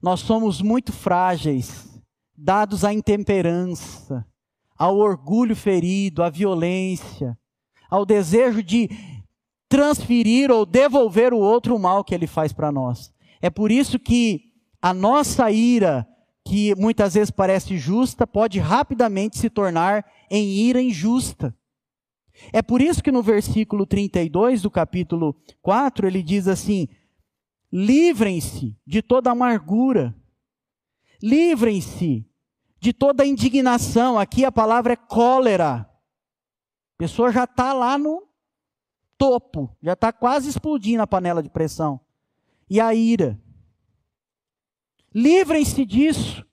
[0.00, 2.00] nós somos muito frágeis,
[2.36, 4.26] dados à intemperança,
[4.76, 7.38] ao orgulho ferido, à violência
[7.88, 8.88] ao desejo de
[9.68, 13.12] transferir ou devolver o outro o mal que ele faz para nós.
[13.40, 16.06] É por isso que a nossa ira,
[16.46, 21.54] que muitas vezes parece justa, pode rapidamente se tornar em ira injusta.
[22.52, 26.88] É por isso que no versículo 32 do capítulo 4 ele diz assim:
[27.72, 30.14] livrem-se de toda amargura,
[31.22, 32.26] livrem-se
[32.80, 34.18] de toda indignação.
[34.18, 35.80] Aqui a palavra é cólera.
[35.80, 38.26] A pessoa já está lá no
[39.16, 42.00] topo, já está quase explodindo a panela de pressão.
[42.70, 43.40] E a ira.
[45.14, 46.44] Livrem-se disso,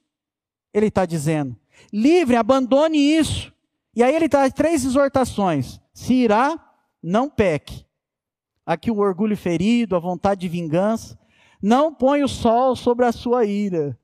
[0.73, 1.55] ele está dizendo.
[1.91, 3.53] Livre, abandone isso.
[3.95, 6.59] E aí ele traz três exortações: se irá,
[7.01, 7.85] não peque.
[8.65, 11.17] Aqui o orgulho ferido, a vontade de vingança.
[11.61, 13.97] Não põe o sol sobre a sua ira.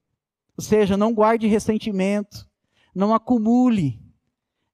[0.57, 2.47] Ou seja, não guarde ressentimento.
[2.93, 3.99] Não acumule.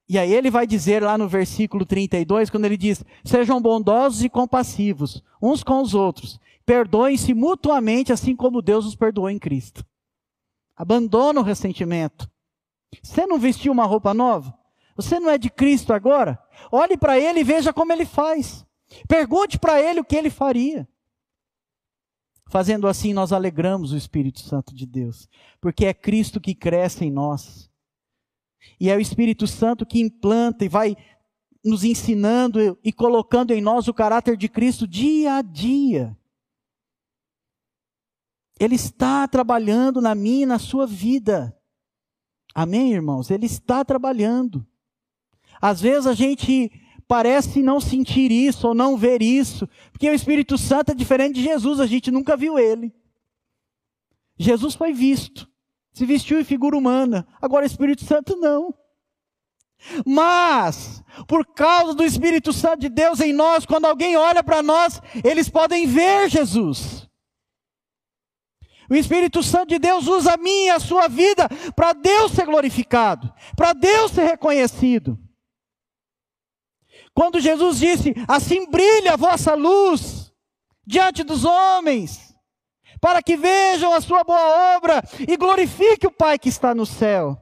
[0.10, 4.30] E aí ele vai dizer lá no versículo 32, quando ele diz: Sejam bondosos e
[4.30, 9.86] compassivos uns com os outros, perdoem-se mutuamente, assim como Deus os perdoou em Cristo.
[10.76, 12.30] Abandona o ressentimento.
[13.02, 14.54] Você não vestiu uma roupa nova?
[14.98, 16.44] Você não é de Cristo agora?
[16.72, 18.66] Olhe para ele e veja como ele faz.
[19.08, 20.88] Pergunte para ele o que ele faria.
[22.50, 25.30] Fazendo assim, nós alegramos o Espírito Santo de Deus,
[25.62, 27.70] porque é Cristo que cresce em nós.
[28.80, 30.98] E é o Espírito Santo que implanta e vai
[31.64, 36.18] nos ensinando e colocando em nós o caráter de Cristo dia a dia.
[38.60, 41.56] Ele está trabalhando na minha e na sua vida.
[42.56, 43.30] Amém, irmãos?
[43.30, 44.67] Ele está trabalhando.
[45.62, 46.72] Às vezes a gente
[47.08, 51.44] parece não sentir isso ou não ver isso, porque o Espírito Santo é diferente de
[51.44, 52.94] Jesus, a gente nunca viu ele.
[54.38, 55.48] Jesus foi visto,
[55.94, 58.74] se vestiu em figura humana, agora o Espírito Santo não.
[60.06, 65.02] Mas, por causa do Espírito Santo de Deus em nós, quando alguém olha para nós,
[65.24, 67.08] eles podem ver Jesus.
[68.90, 72.46] O Espírito Santo de Deus usa a minha e a sua vida para Deus ser
[72.46, 75.20] glorificado, para Deus ser reconhecido.
[77.18, 80.32] Quando Jesus disse: Assim brilha a vossa luz
[80.86, 82.36] diante dos homens,
[83.02, 87.36] para que vejam a sua boa obra e glorifique o Pai que está no céu.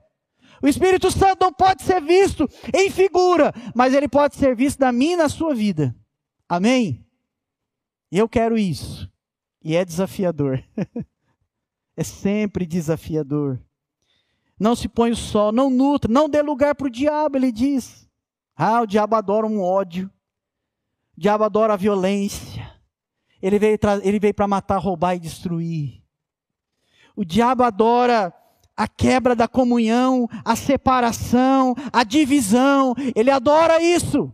[0.61, 4.93] O Espírito Santo não pode ser visto em figura, mas ele pode ser visto na
[4.93, 5.93] minha e na sua vida.
[6.47, 7.05] Amém?
[8.09, 9.11] Eu quero isso.
[9.61, 10.63] E é desafiador.
[11.97, 13.59] é sempre desafiador.
[14.57, 18.05] Não se põe o sol, não nutra, não dê lugar para o diabo, ele diz.
[18.56, 20.10] Ah, o diabo adora um ódio.
[21.18, 22.74] O diabo adora a violência.
[23.41, 26.03] Ele veio, ele veio para matar, roubar e destruir.
[27.16, 28.34] O diabo adora
[28.76, 32.93] a quebra da comunhão, a separação, a divisão.
[33.16, 34.34] Ele adora isso.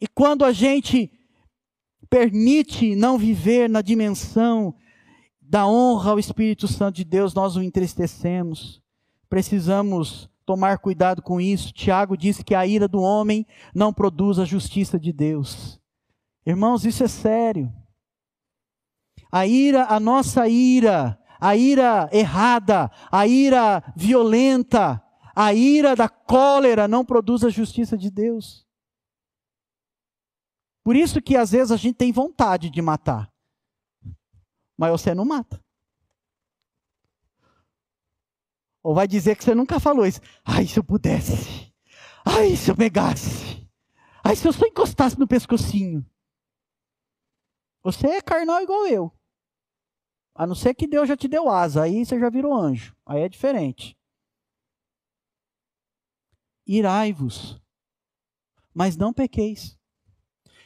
[0.00, 1.12] E quando a gente
[2.08, 4.74] permite não viver na dimensão
[5.40, 8.82] da honra ao Espírito Santo de Deus, nós o entristecemos.
[9.28, 11.72] Precisamos tomar cuidado com isso.
[11.72, 15.80] Tiago disse que a ira do homem não produz a justiça de Deus.
[16.44, 17.72] Irmãos, isso é sério.
[19.30, 25.02] A ira, a nossa ira, a ira errada, a ira violenta,
[25.34, 28.66] a ira da cólera não produz a justiça de Deus.
[30.82, 33.30] Por isso que às vezes a gente tem vontade de matar,
[34.76, 35.62] mas você não mata.
[38.82, 40.20] Ou vai dizer que você nunca falou isso.
[40.44, 41.72] Ai, se eu pudesse.
[42.24, 43.68] Ai, se eu pegasse.
[44.24, 46.04] Ai, se eu só encostasse no pescocinho.
[47.82, 49.12] Você é carnal igual eu.
[50.34, 52.96] A não ser que Deus já te deu asa, aí você já virou anjo.
[53.04, 53.98] Aí é diferente.
[56.66, 57.60] Irai-vos,
[58.72, 59.78] mas não pequeis.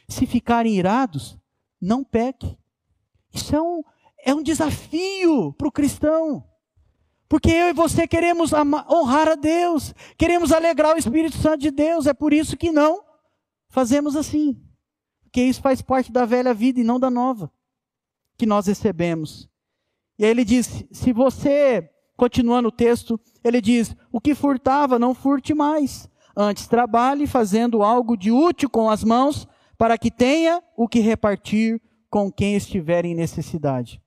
[0.07, 1.37] Se ficarem irados,
[1.81, 2.57] não peque.
[3.33, 3.83] Isso é um,
[4.19, 6.47] é um desafio para o cristão.
[7.27, 12.05] Porque eu e você queremos honrar a Deus, queremos alegrar o Espírito Santo de Deus,
[12.05, 13.03] é por isso que não
[13.69, 14.61] fazemos assim.
[15.23, 17.51] Porque isso faz parte da velha vida e não da nova
[18.37, 19.49] que nós recebemos.
[20.17, 25.13] E aí ele diz: se você, continuando o texto, ele diz: o que furtava, não
[25.13, 26.09] furte mais.
[26.37, 29.47] Antes trabalhe fazendo algo de útil com as mãos,
[29.77, 34.01] para que tenha o que repartir com quem estiver em necessidade.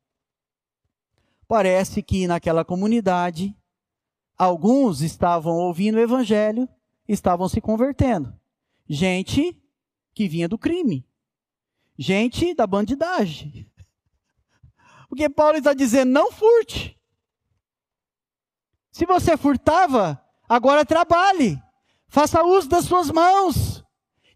[1.48, 3.56] Parece que naquela comunidade,
[4.36, 6.68] alguns estavam ouvindo o evangelho,
[7.08, 8.38] estavam se convertendo.
[8.86, 9.58] Gente
[10.14, 11.08] que vinha do crime,
[11.98, 13.66] gente da bandidagem,
[15.08, 17.00] porque Paulo está dizendo: não furte.
[18.92, 21.58] Se você furtava, agora trabalhe.
[22.08, 23.84] Faça uso das suas mãos.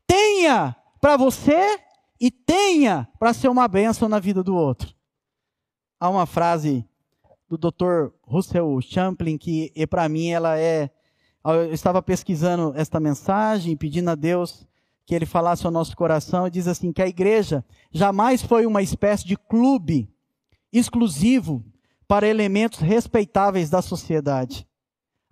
[0.06, 1.80] Tenha para você
[2.20, 4.94] e tenha para ser uma bênção na vida do outro.
[5.98, 6.86] Há uma frase
[7.56, 8.10] do Dr.
[8.22, 10.90] Russell Champlin que, para mim, ela é.
[11.44, 14.66] Eu estava pesquisando esta mensagem, pedindo a Deus
[15.04, 18.82] que Ele falasse ao nosso coração, e diz assim: que a igreja jamais foi uma
[18.82, 20.08] espécie de clube
[20.72, 21.64] exclusivo
[22.06, 24.66] para elementos respeitáveis da sociedade.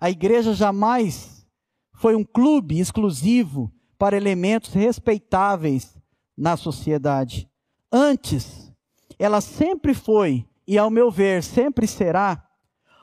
[0.00, 1.46] A igreja jamais
[1.94, 5.96] foi um clube exclusivo para elementos respeitáveis
[6.36, 7.48] na sociedade.
[7.92, 8.72] Antes,
[9.18, 12.48] ela sempre foi, e ao meu ver, sempre será,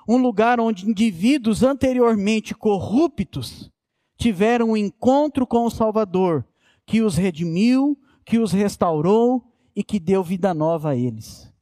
[0.07, 3.69] um lugar onde indivíduos anteriormente corruptos
[4.15, 6.47] tiveram um encontro com o Salvador,
[6.85, 11.53] que os redimiu, que os restaurou e que deu vida nova a eles.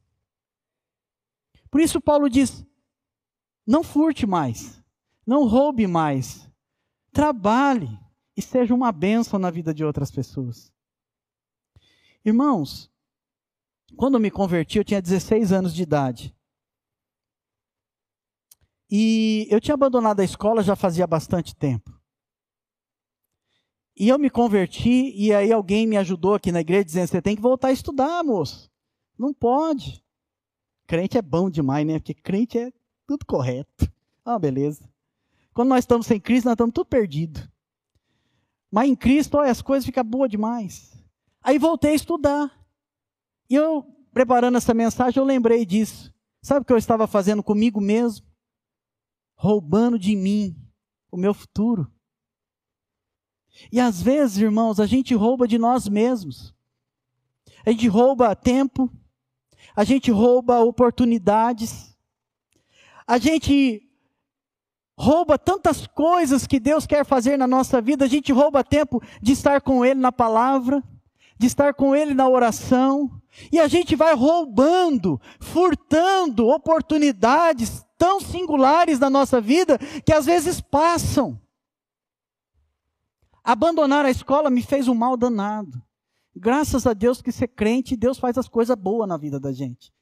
[1.72, 2.64] Por isso, Paulo diz:
[3.66, 4.80] não furte mais,
[5.26, 6.48] não roube mais,
[7.10, 7.98] trabalhe
[8.36, 10.72] e seja uma bênção na vida de outras pessoas.
[12.24, 12.88] Irmãos,
[13.96, 16.36] quando me converti, eu tinha 16 anos de idade.
[18.90, 21.92] E eu tinha abandonado a escola já fazia bastante tempo.
[23.96, 27.34] E eu me converti, e aí alguém me ajudou aqui na igreja, dizendo: você tem
[27.34, 28.70] que voltar a estudar, moço.
[29.18, 30.04] Não pode.
[30.86, 31.98] Crente é bom demais, né?
[31.98, 32.70] Porque crente é
[33.06, 33.90] tudo correto.
[34.24, 34.88] Ah, beleza.
[35.54, 37.48] Quando nós estamos sem Cristo, nós estamos tudo perdidos.
[38.70, 40.92] Mas em Cristo, olha, as coisas ficam boas demais.
[41.42, 42.65] Aí voltei a estudar.
[43.48, 43.82] E eu,
[44.12, 46.12] preparando essa mensagem, eu lembrei disso.
[46.42, 48.26] Sabe o que eu estava fazendo comigo mesmo?
[49.36, 50.56] Roubando de mim
[51.10, 51.90] o meu futuro.
[53.72, 56.54] E às vezes, irmãos, a gente rouba de nós mesmos.
[57.64, 58.90] A gente rouba tempo,
[59.74, 61.96] a gente rouba oportunidades,
[63.06, 63.82] a gente
[64.98, 69.32] rouba tantas coisas que Deus quer fazer na nossa vida, a gente rouba tempo de
[69.32, 70.82] estar com Ele na palavra,
[71.38, 73.10] de estar com Ele na oração,
[73.52, 80.60] e a gente vai roubando, furtando oportunidades tão singulares na nossa vida que às vezes
[80.60, 81.40] passam.
[83.44, 85.80] Abandonar a escola me fez um mal danado.
[86.34, 89.92] Graças a Deus que ser crente, Deus faz as coisas boas na vida da gente.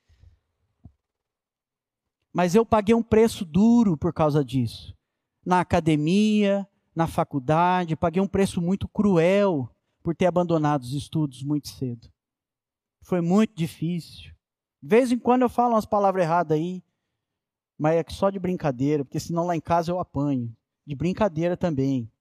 [2.32, 4.96] Mas eu paguei um preço duro por causa disso.
[5.44, 9.73] Na academia, na faculdade, paguei um preço muito cruel
[10.04, 12.12] por ter abandonado os estudos muito cedo.
[13.02, 14.34] Foi muito difícil.
[14.82, 16.84] De vez em quando eu falo umas palavras erradas aí,
[17.78, 20.54] mas é só de brincadeira, porque senão lá em casa eu apanho.
[20.86, 22.12] De brincadeira também.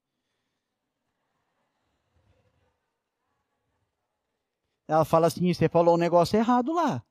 [4.88, 7.06] Ela fala assim: você falou um negócio errado lá.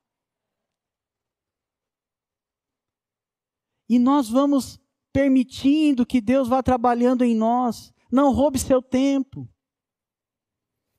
[3.90, 4.80] E nós vamos
[5.12, 7.92] permitindo que Deus vá trabalhando em nós.
[8.10, 9.46] Não roube seu tempo.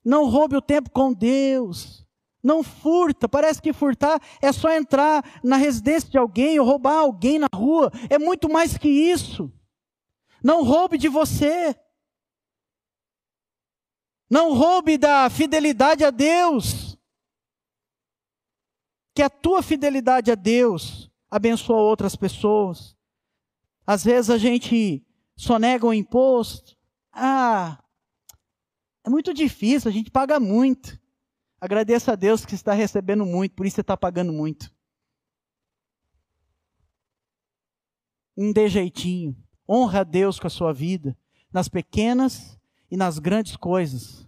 [0.04, 2.04] Não roube o tempo com Deus.
[2.42, 3.26] Não furta.
[3.26, 7.90] Parece que furtar é só entrar na residência de alguém ou roubar alguém na rua.
[8.10, 9.50] É muito mais que isso.
[10.42, 11.74] Não roube de você.
[14.28, 16.98] Não roube da fidelidade a Deus.
[19.14, 22.94] Que a tua fidelidade a Deus abençoa outras pessoas.
[23.86, 26.76] Às vezes a gente só nega o imposto.
[27.12, 27.83] Ah,
[29.04, 30.98] é muito difícil, a gente paga muito.
[31.60, 34.72] Agradeça a Deus que está recebendo muito, por isso você está pagando muito.
[38.36, 39.36] Um dê jeitinho.
[39.68, 41.16] Honra a Deus com a sua vida,
[41.52, 42.58] nas pequenas
[42.90, 44.26] e nas grandes coisas.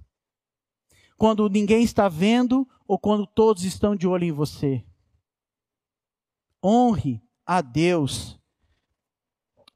[1.16, 4.84] Quando ninguém está vendo ou quando todos estão de olho em você.
[6.64, 8.38] Honre a Deus.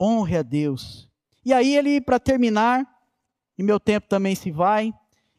[0.01, 1.11] Honre a Deus.
[1.45, 2.87] E aí ele, para terminar,
[3.61, 4.91] e meu tempo também se vai,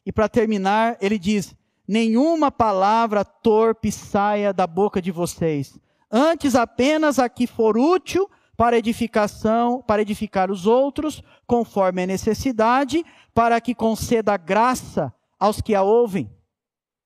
[0.06, 1.56] e para terminar, ele diz:
[1.88, 5.80] nenhuma palavra torpe saia da boca de vocês,
[6.12, 13.04] antes apenas a que for útil para edificação, para edificar os outros, conforme a necessidade,
[13.34, 16.32] para que conceda graça aos que a ouvem.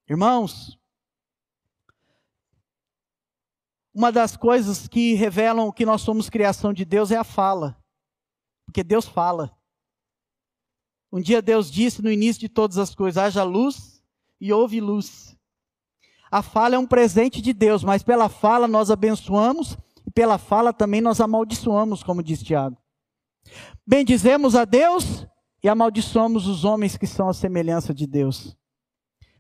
[0.09, 0.77] Irmãos,
[3.93, 7.81] uma das coisas que revelam que nós somos criação de Deus é a fala.
[8.65, 9.54] Porque Deus fala.
[11.15, 14.03] Um dia Deus disse no início de todas as coisas: haja luz
[14.41, 15.33] e houve luz.
[16.29, 20.73] A fala é um presente de Deus, mas pela fala nós abençoamos e pela fala
[20.73, 22.75] também nós amaldiçoamos, como diz Tiago.
[23.87, 25.25] Bendizemos a Deus
[25.63, 28.53] e amaldiçoamos os homens que são a semelhança de Deus.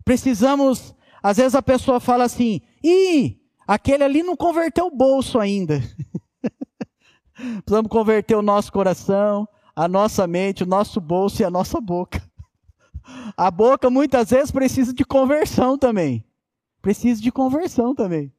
[0.05, 5.83] Precisamos, às vezes a pessoa fala assim: ih, aquele ali não converteu o bolso ainda.
[7.35, 9.45] Precisamos converter o nosso coração,
[9.75, 12.21] a nossa mente, o nosso bolso e a nossa boca.
[13.35, 16.25] A boca muitas vezes precisa de conversão também.
[16.81, 18.33] Precisa de conversão também.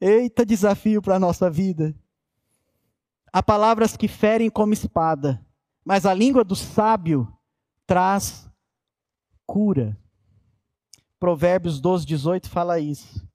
[0.00, 1.94] Eita desafio para a nossa vida.
[3.32, 5.44] Há palavras que ferem como espada,
[5.84, 7.32] mas a língua do sábio
[7.86, 8.48] traz
[9.46, 9.98] cura.
[11.18, 13.26] Provérbios 12, 18 fala isso.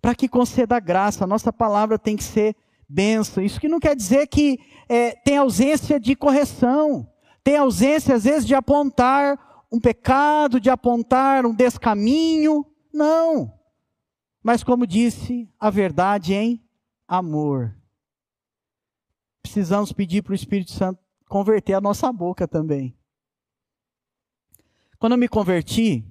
[0.00, 2.56] Para que conceda graça, a nossa palavra tem que ser
[2.90, 3.42] bênção.
[3.42, 7.08] Isso que não quer dizer que é, tem ausência de correção,
[7.44, 12.66] tem ausência, às vezes, de apontar um pecado, de apontar um descaminho.
[12.92, 13.52] Não.
[14.42, 16.62] Mas, como disse, a verdade em
[17.06, 17.76] amor.
[19.42, 22.96] Precisamos pedir para o Espírito Santo converter a nossa boca também.
[24.98, 26.04] Quando eu me converti,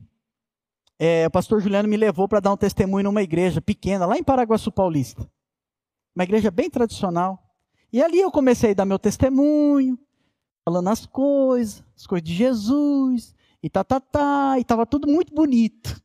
[0.97, 4.23] é, o pastor Juliano me levou para dar um testemunho numa igreja pequena, lá em
[4.23, 5.29] Paraguaçu Paulista
[6.19, 7.41] uma igreja bem tradicional.
[7.93, 9.97] E ali eu comecei a dar meu testemunho,
[10.65, 15.33] falando as coisas, as coisas de Jesus, e tá, tá, tá, e estava tudo muito
[15.33, 16.01] bonito.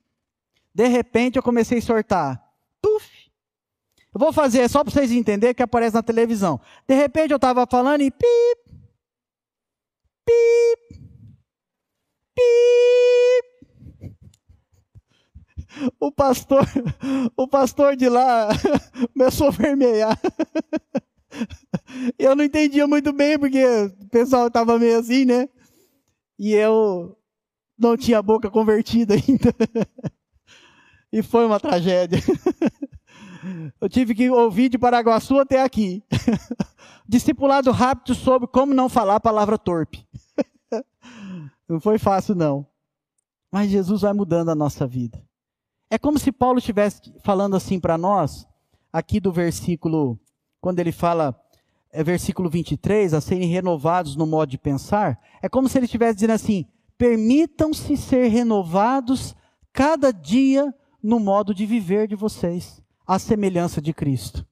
[0.72, 2.40] De repente eu comecei a sortar.
[2.80, 3.28] Puf!
[4.14, 6.60] Eu vou fazer só para vocês entenderem que aparece na televisão.
[6.86, 8.72] De repente eu estava falando e pip,
[10.24, 11.00] pip,
[12.34, 13.13] pip,
[16.00, 16.66] o pastor,
[17.36, 18.48] o pastor de lá
[19.12, 20.18] começou a vermelhar.
[22.18, 25.48] Eu não entendia muito bem, porque o pessoal estava meio assim, né?
[26.38, 27.16] e eu
[27.78, 29.54] não tinha a boca convertida ainda.
[31.12, 32.18] e foi uma tragédia.
[33.80, 36.02] eu tive que ouvir de Paraguaçu até aqui.
[37.06, 40.06] Discipulado rápido sobre como não falar a palavra torpe.
[41.68, 42.66] não foi fácil, não.
[43.52, 45.22] Mas Jesus vai mudando a nossa vida.
[45.90, 48.46] É como se Paulo estivesse falando assim para nós,
[48.92, 50.18] aqui do versículo,
[50.60, 51.38] quando ele fala,
[51.90, 56.14] é versículo 23, a serem renovados no modo de pensar, é como se ele estivesse
[56.14, 56.66] dizendo assim:
[56.98, 59.34] permitam-se ser renovados
[59.72, 64.46] cada dia no modo de viver de vocês, à semelhança de Cristo.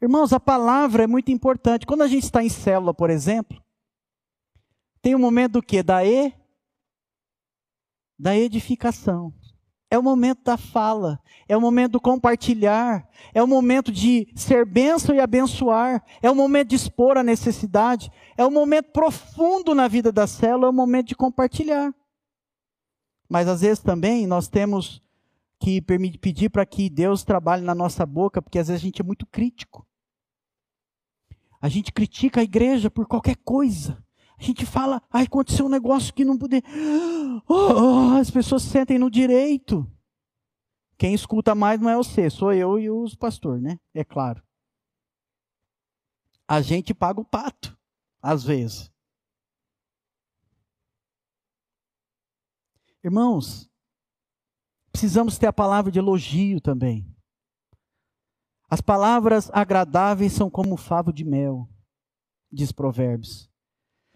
[0.00, 1.86] Irmãos, a palavra é muito importante.
[1.86, 3.62] Quando a gente está em célula, por exemplo,
[5.00, 5.82] tem um momento do que?
[5.82, 6.32] Da e?
[8.18, 9.32] Da edificação.
[9.94, 14.66] É o momento da fala, é o momento do compartilhar, é o momento de ser
[14.66, 19.86] bênção e abençoar, é o momento de expor a necessidade, é o momento profundo na
[19.86, 21.94] vida da célula, é o momento de compartilhar.
[23.28, 25.00] Mas às vezes também nós temos
[25.60, 29.04] que pedir para que Deus trabalhe na nossa boca, porque às vezes a gente é
[29.04, 29.86] muito crítico.
[31.60, 34.03] A gente critica a igreja por qualquer coisa.
[34.38, 36.62] A gente fala, ah, aconteceu um negócio que não poder.
[37.48, 39.90] Oh, oh, as pessoas se sentem no direito.
[40.98, 43.78] Quem escuta mais não é você, sou eu e os pastores, né?
[43.92, 44.42] É claro.
[46.46, 47.76] A gente paga o pato,
[48.20, 48.92] às vezes.
[53.02, 53.70] Irmãos,
[54.90, 57.06] precisamos ter a palavra de elogio também.
[58.68, 61.68] As palavras agradáveis são como favo de mel,
[62.50, 63.53] diz Provérbios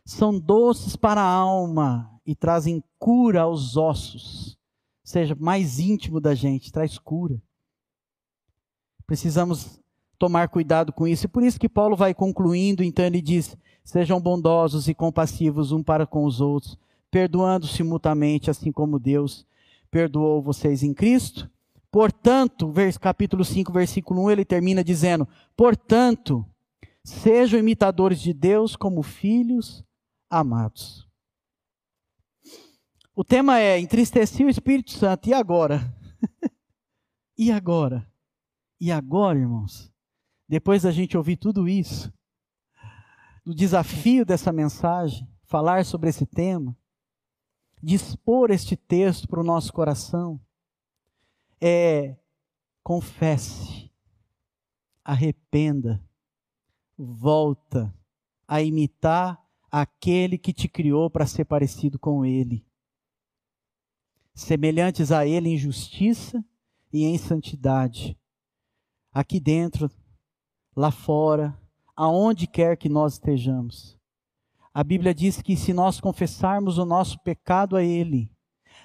[0.08, 4.52] são doces para a alma e trazem cura aos ossos.
[4.52, 4.56] Ou
[5.04, 7.38] seja, mais íntimo da gente, traz cura.
[9.06, 9.78] Precisamos
[10.18, 11.26] tomar cuidado com isso.
[11.26, 13.54] E por isso que Paulo vai concluindo, então ele diz:
[13.84, 16.78] sejam bondosos e compassivos um para com os outros,
[17.10, 19.46] perdoando-se mutuamente, assim como Deus
[19.90, 21.50] perdoou vocês em Cristo.
[21.90, 26.46] Portanto, capítulo 5, versículo 1, ele termina dizendo: Portanto,
[27.04, 29.86] sejam imitadores de Deus como filhos
[30.30, 31.08] amados.
[33.14, 35.28] O tema é entristecer o Espírito Santo.
[35.28, 35.94] E agora?
[37.36, 38.08] e agora?
[38.80, 39.92] E agora, irmãos?
[40.48, 42.12] Depois da gente ouvir tudo isso,
[43.44, 46.76] do desafio dessa mensagem, falar sobre esse tema,
[47.82, 50.40] dispor este texto para o nosso coração,
[51.60, 52.16] é
[52.82, 53.90] confesse,
[55.04, 56.02] arrependa,
[56.96, 57.92] volta
[58.46, 62.64] a imitar aquele que te criou para ser parecido com ele.
[64.34, 66.44] Semelhantes a ele em justiça
[66.92, 68.18] e em santidade.
[69.12, 69.90] Aqui dentro,
[70.76, 71.58] lá fora,
[71.96, 73.98] aonde quer que nós estejamos.
[74.72, 78.30] A Bíblia diz que se nós confessarmos o nosso pecado a ele,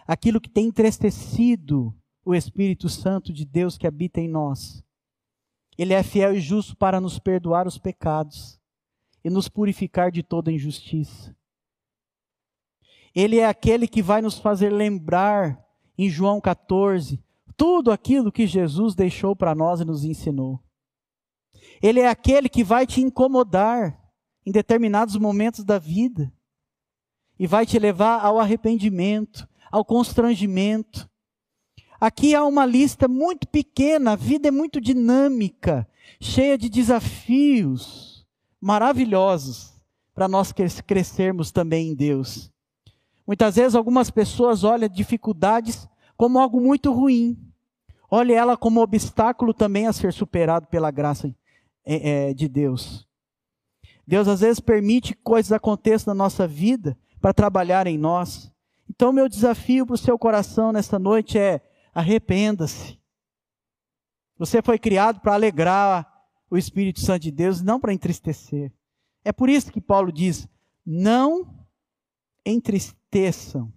[0.08, 4.84] aquilo que tem entristecido o Espírito Santo de Deus que habita em nós,
[5.78, 8.60] ele é fiel e justo para nos perdoar os pecados
[9.24, 11.36] e nos purificar de toda injustiça.
[13.16, 15.64] Ele é aquele que vai nos fazer lembrar,
[15.98, 17.24] em João 14,
[17.56, 20.60] tudo aquilo que Jesus deixou para nós e nos ensinou.
[21.82, 24.00] Ele é aquele que vai te incomodar
[24.46, 26.34] em determinados momentos da vida
[27.38, 31.10] e vai te levar ao arrependimento, ao constrangimento.
[32.00, 35.88] Aqui há uma lista muito pequena, a vida é muito dinâmica,
[36.20, 38.13] cheia de desafios
[38.64, 39.74] maravilhosos
[40.16, 40.54] para nós
[40.88, 42.50] crescermos também em Deus.
[43.28, 45.86] Muitas vezes algumas pessoas olham dificuldades
[46.16, 47.38] como algo muito ruim.
[48.10, 51.28] Olha ela como obstáculo também a ser superado pela graça
[51.86, 53.06] é, é, de Deus.
[54.08, 58.50] Deus às vezes permite que coisas aconteçam na nossa vida para trabalhar em nós.
[58.90, 61.60] Então, meu desafio para o seu coração nesta noite é:
[61.94, 62.98] arrependa-se.
[64.38, 66.13] Você foi criado para alegrar
[66.54, 68.72] o Espírito Santo de Deus, não para entristecer.
[69.26, 70.48] É por isso que Paulo diz:
[70.86, 71.66] não
[72.46, 73.74] entristeçam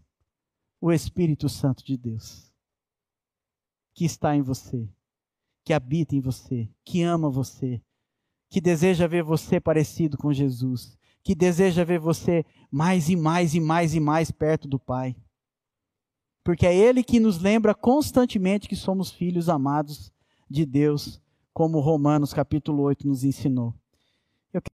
[0.78, 2.52] o Espírito Santo de Deus,
[3.94, 4.86] que está em você,
[5.64, 7.80] que habita em você, que ama você,
[8.50, 13.60] que deseja ver você parecido com Jesus, que deseja ver você mais e mais e
[13.60, 15.16] mais e mais perto do Pai.
[16.44, 20.12] Porque é Ele que nos lembra constantemente que somos filhos amados
[20.48, 21.22] de Deus
[21.56, 23.72] como Romanos capítulo 8 nos ensinou.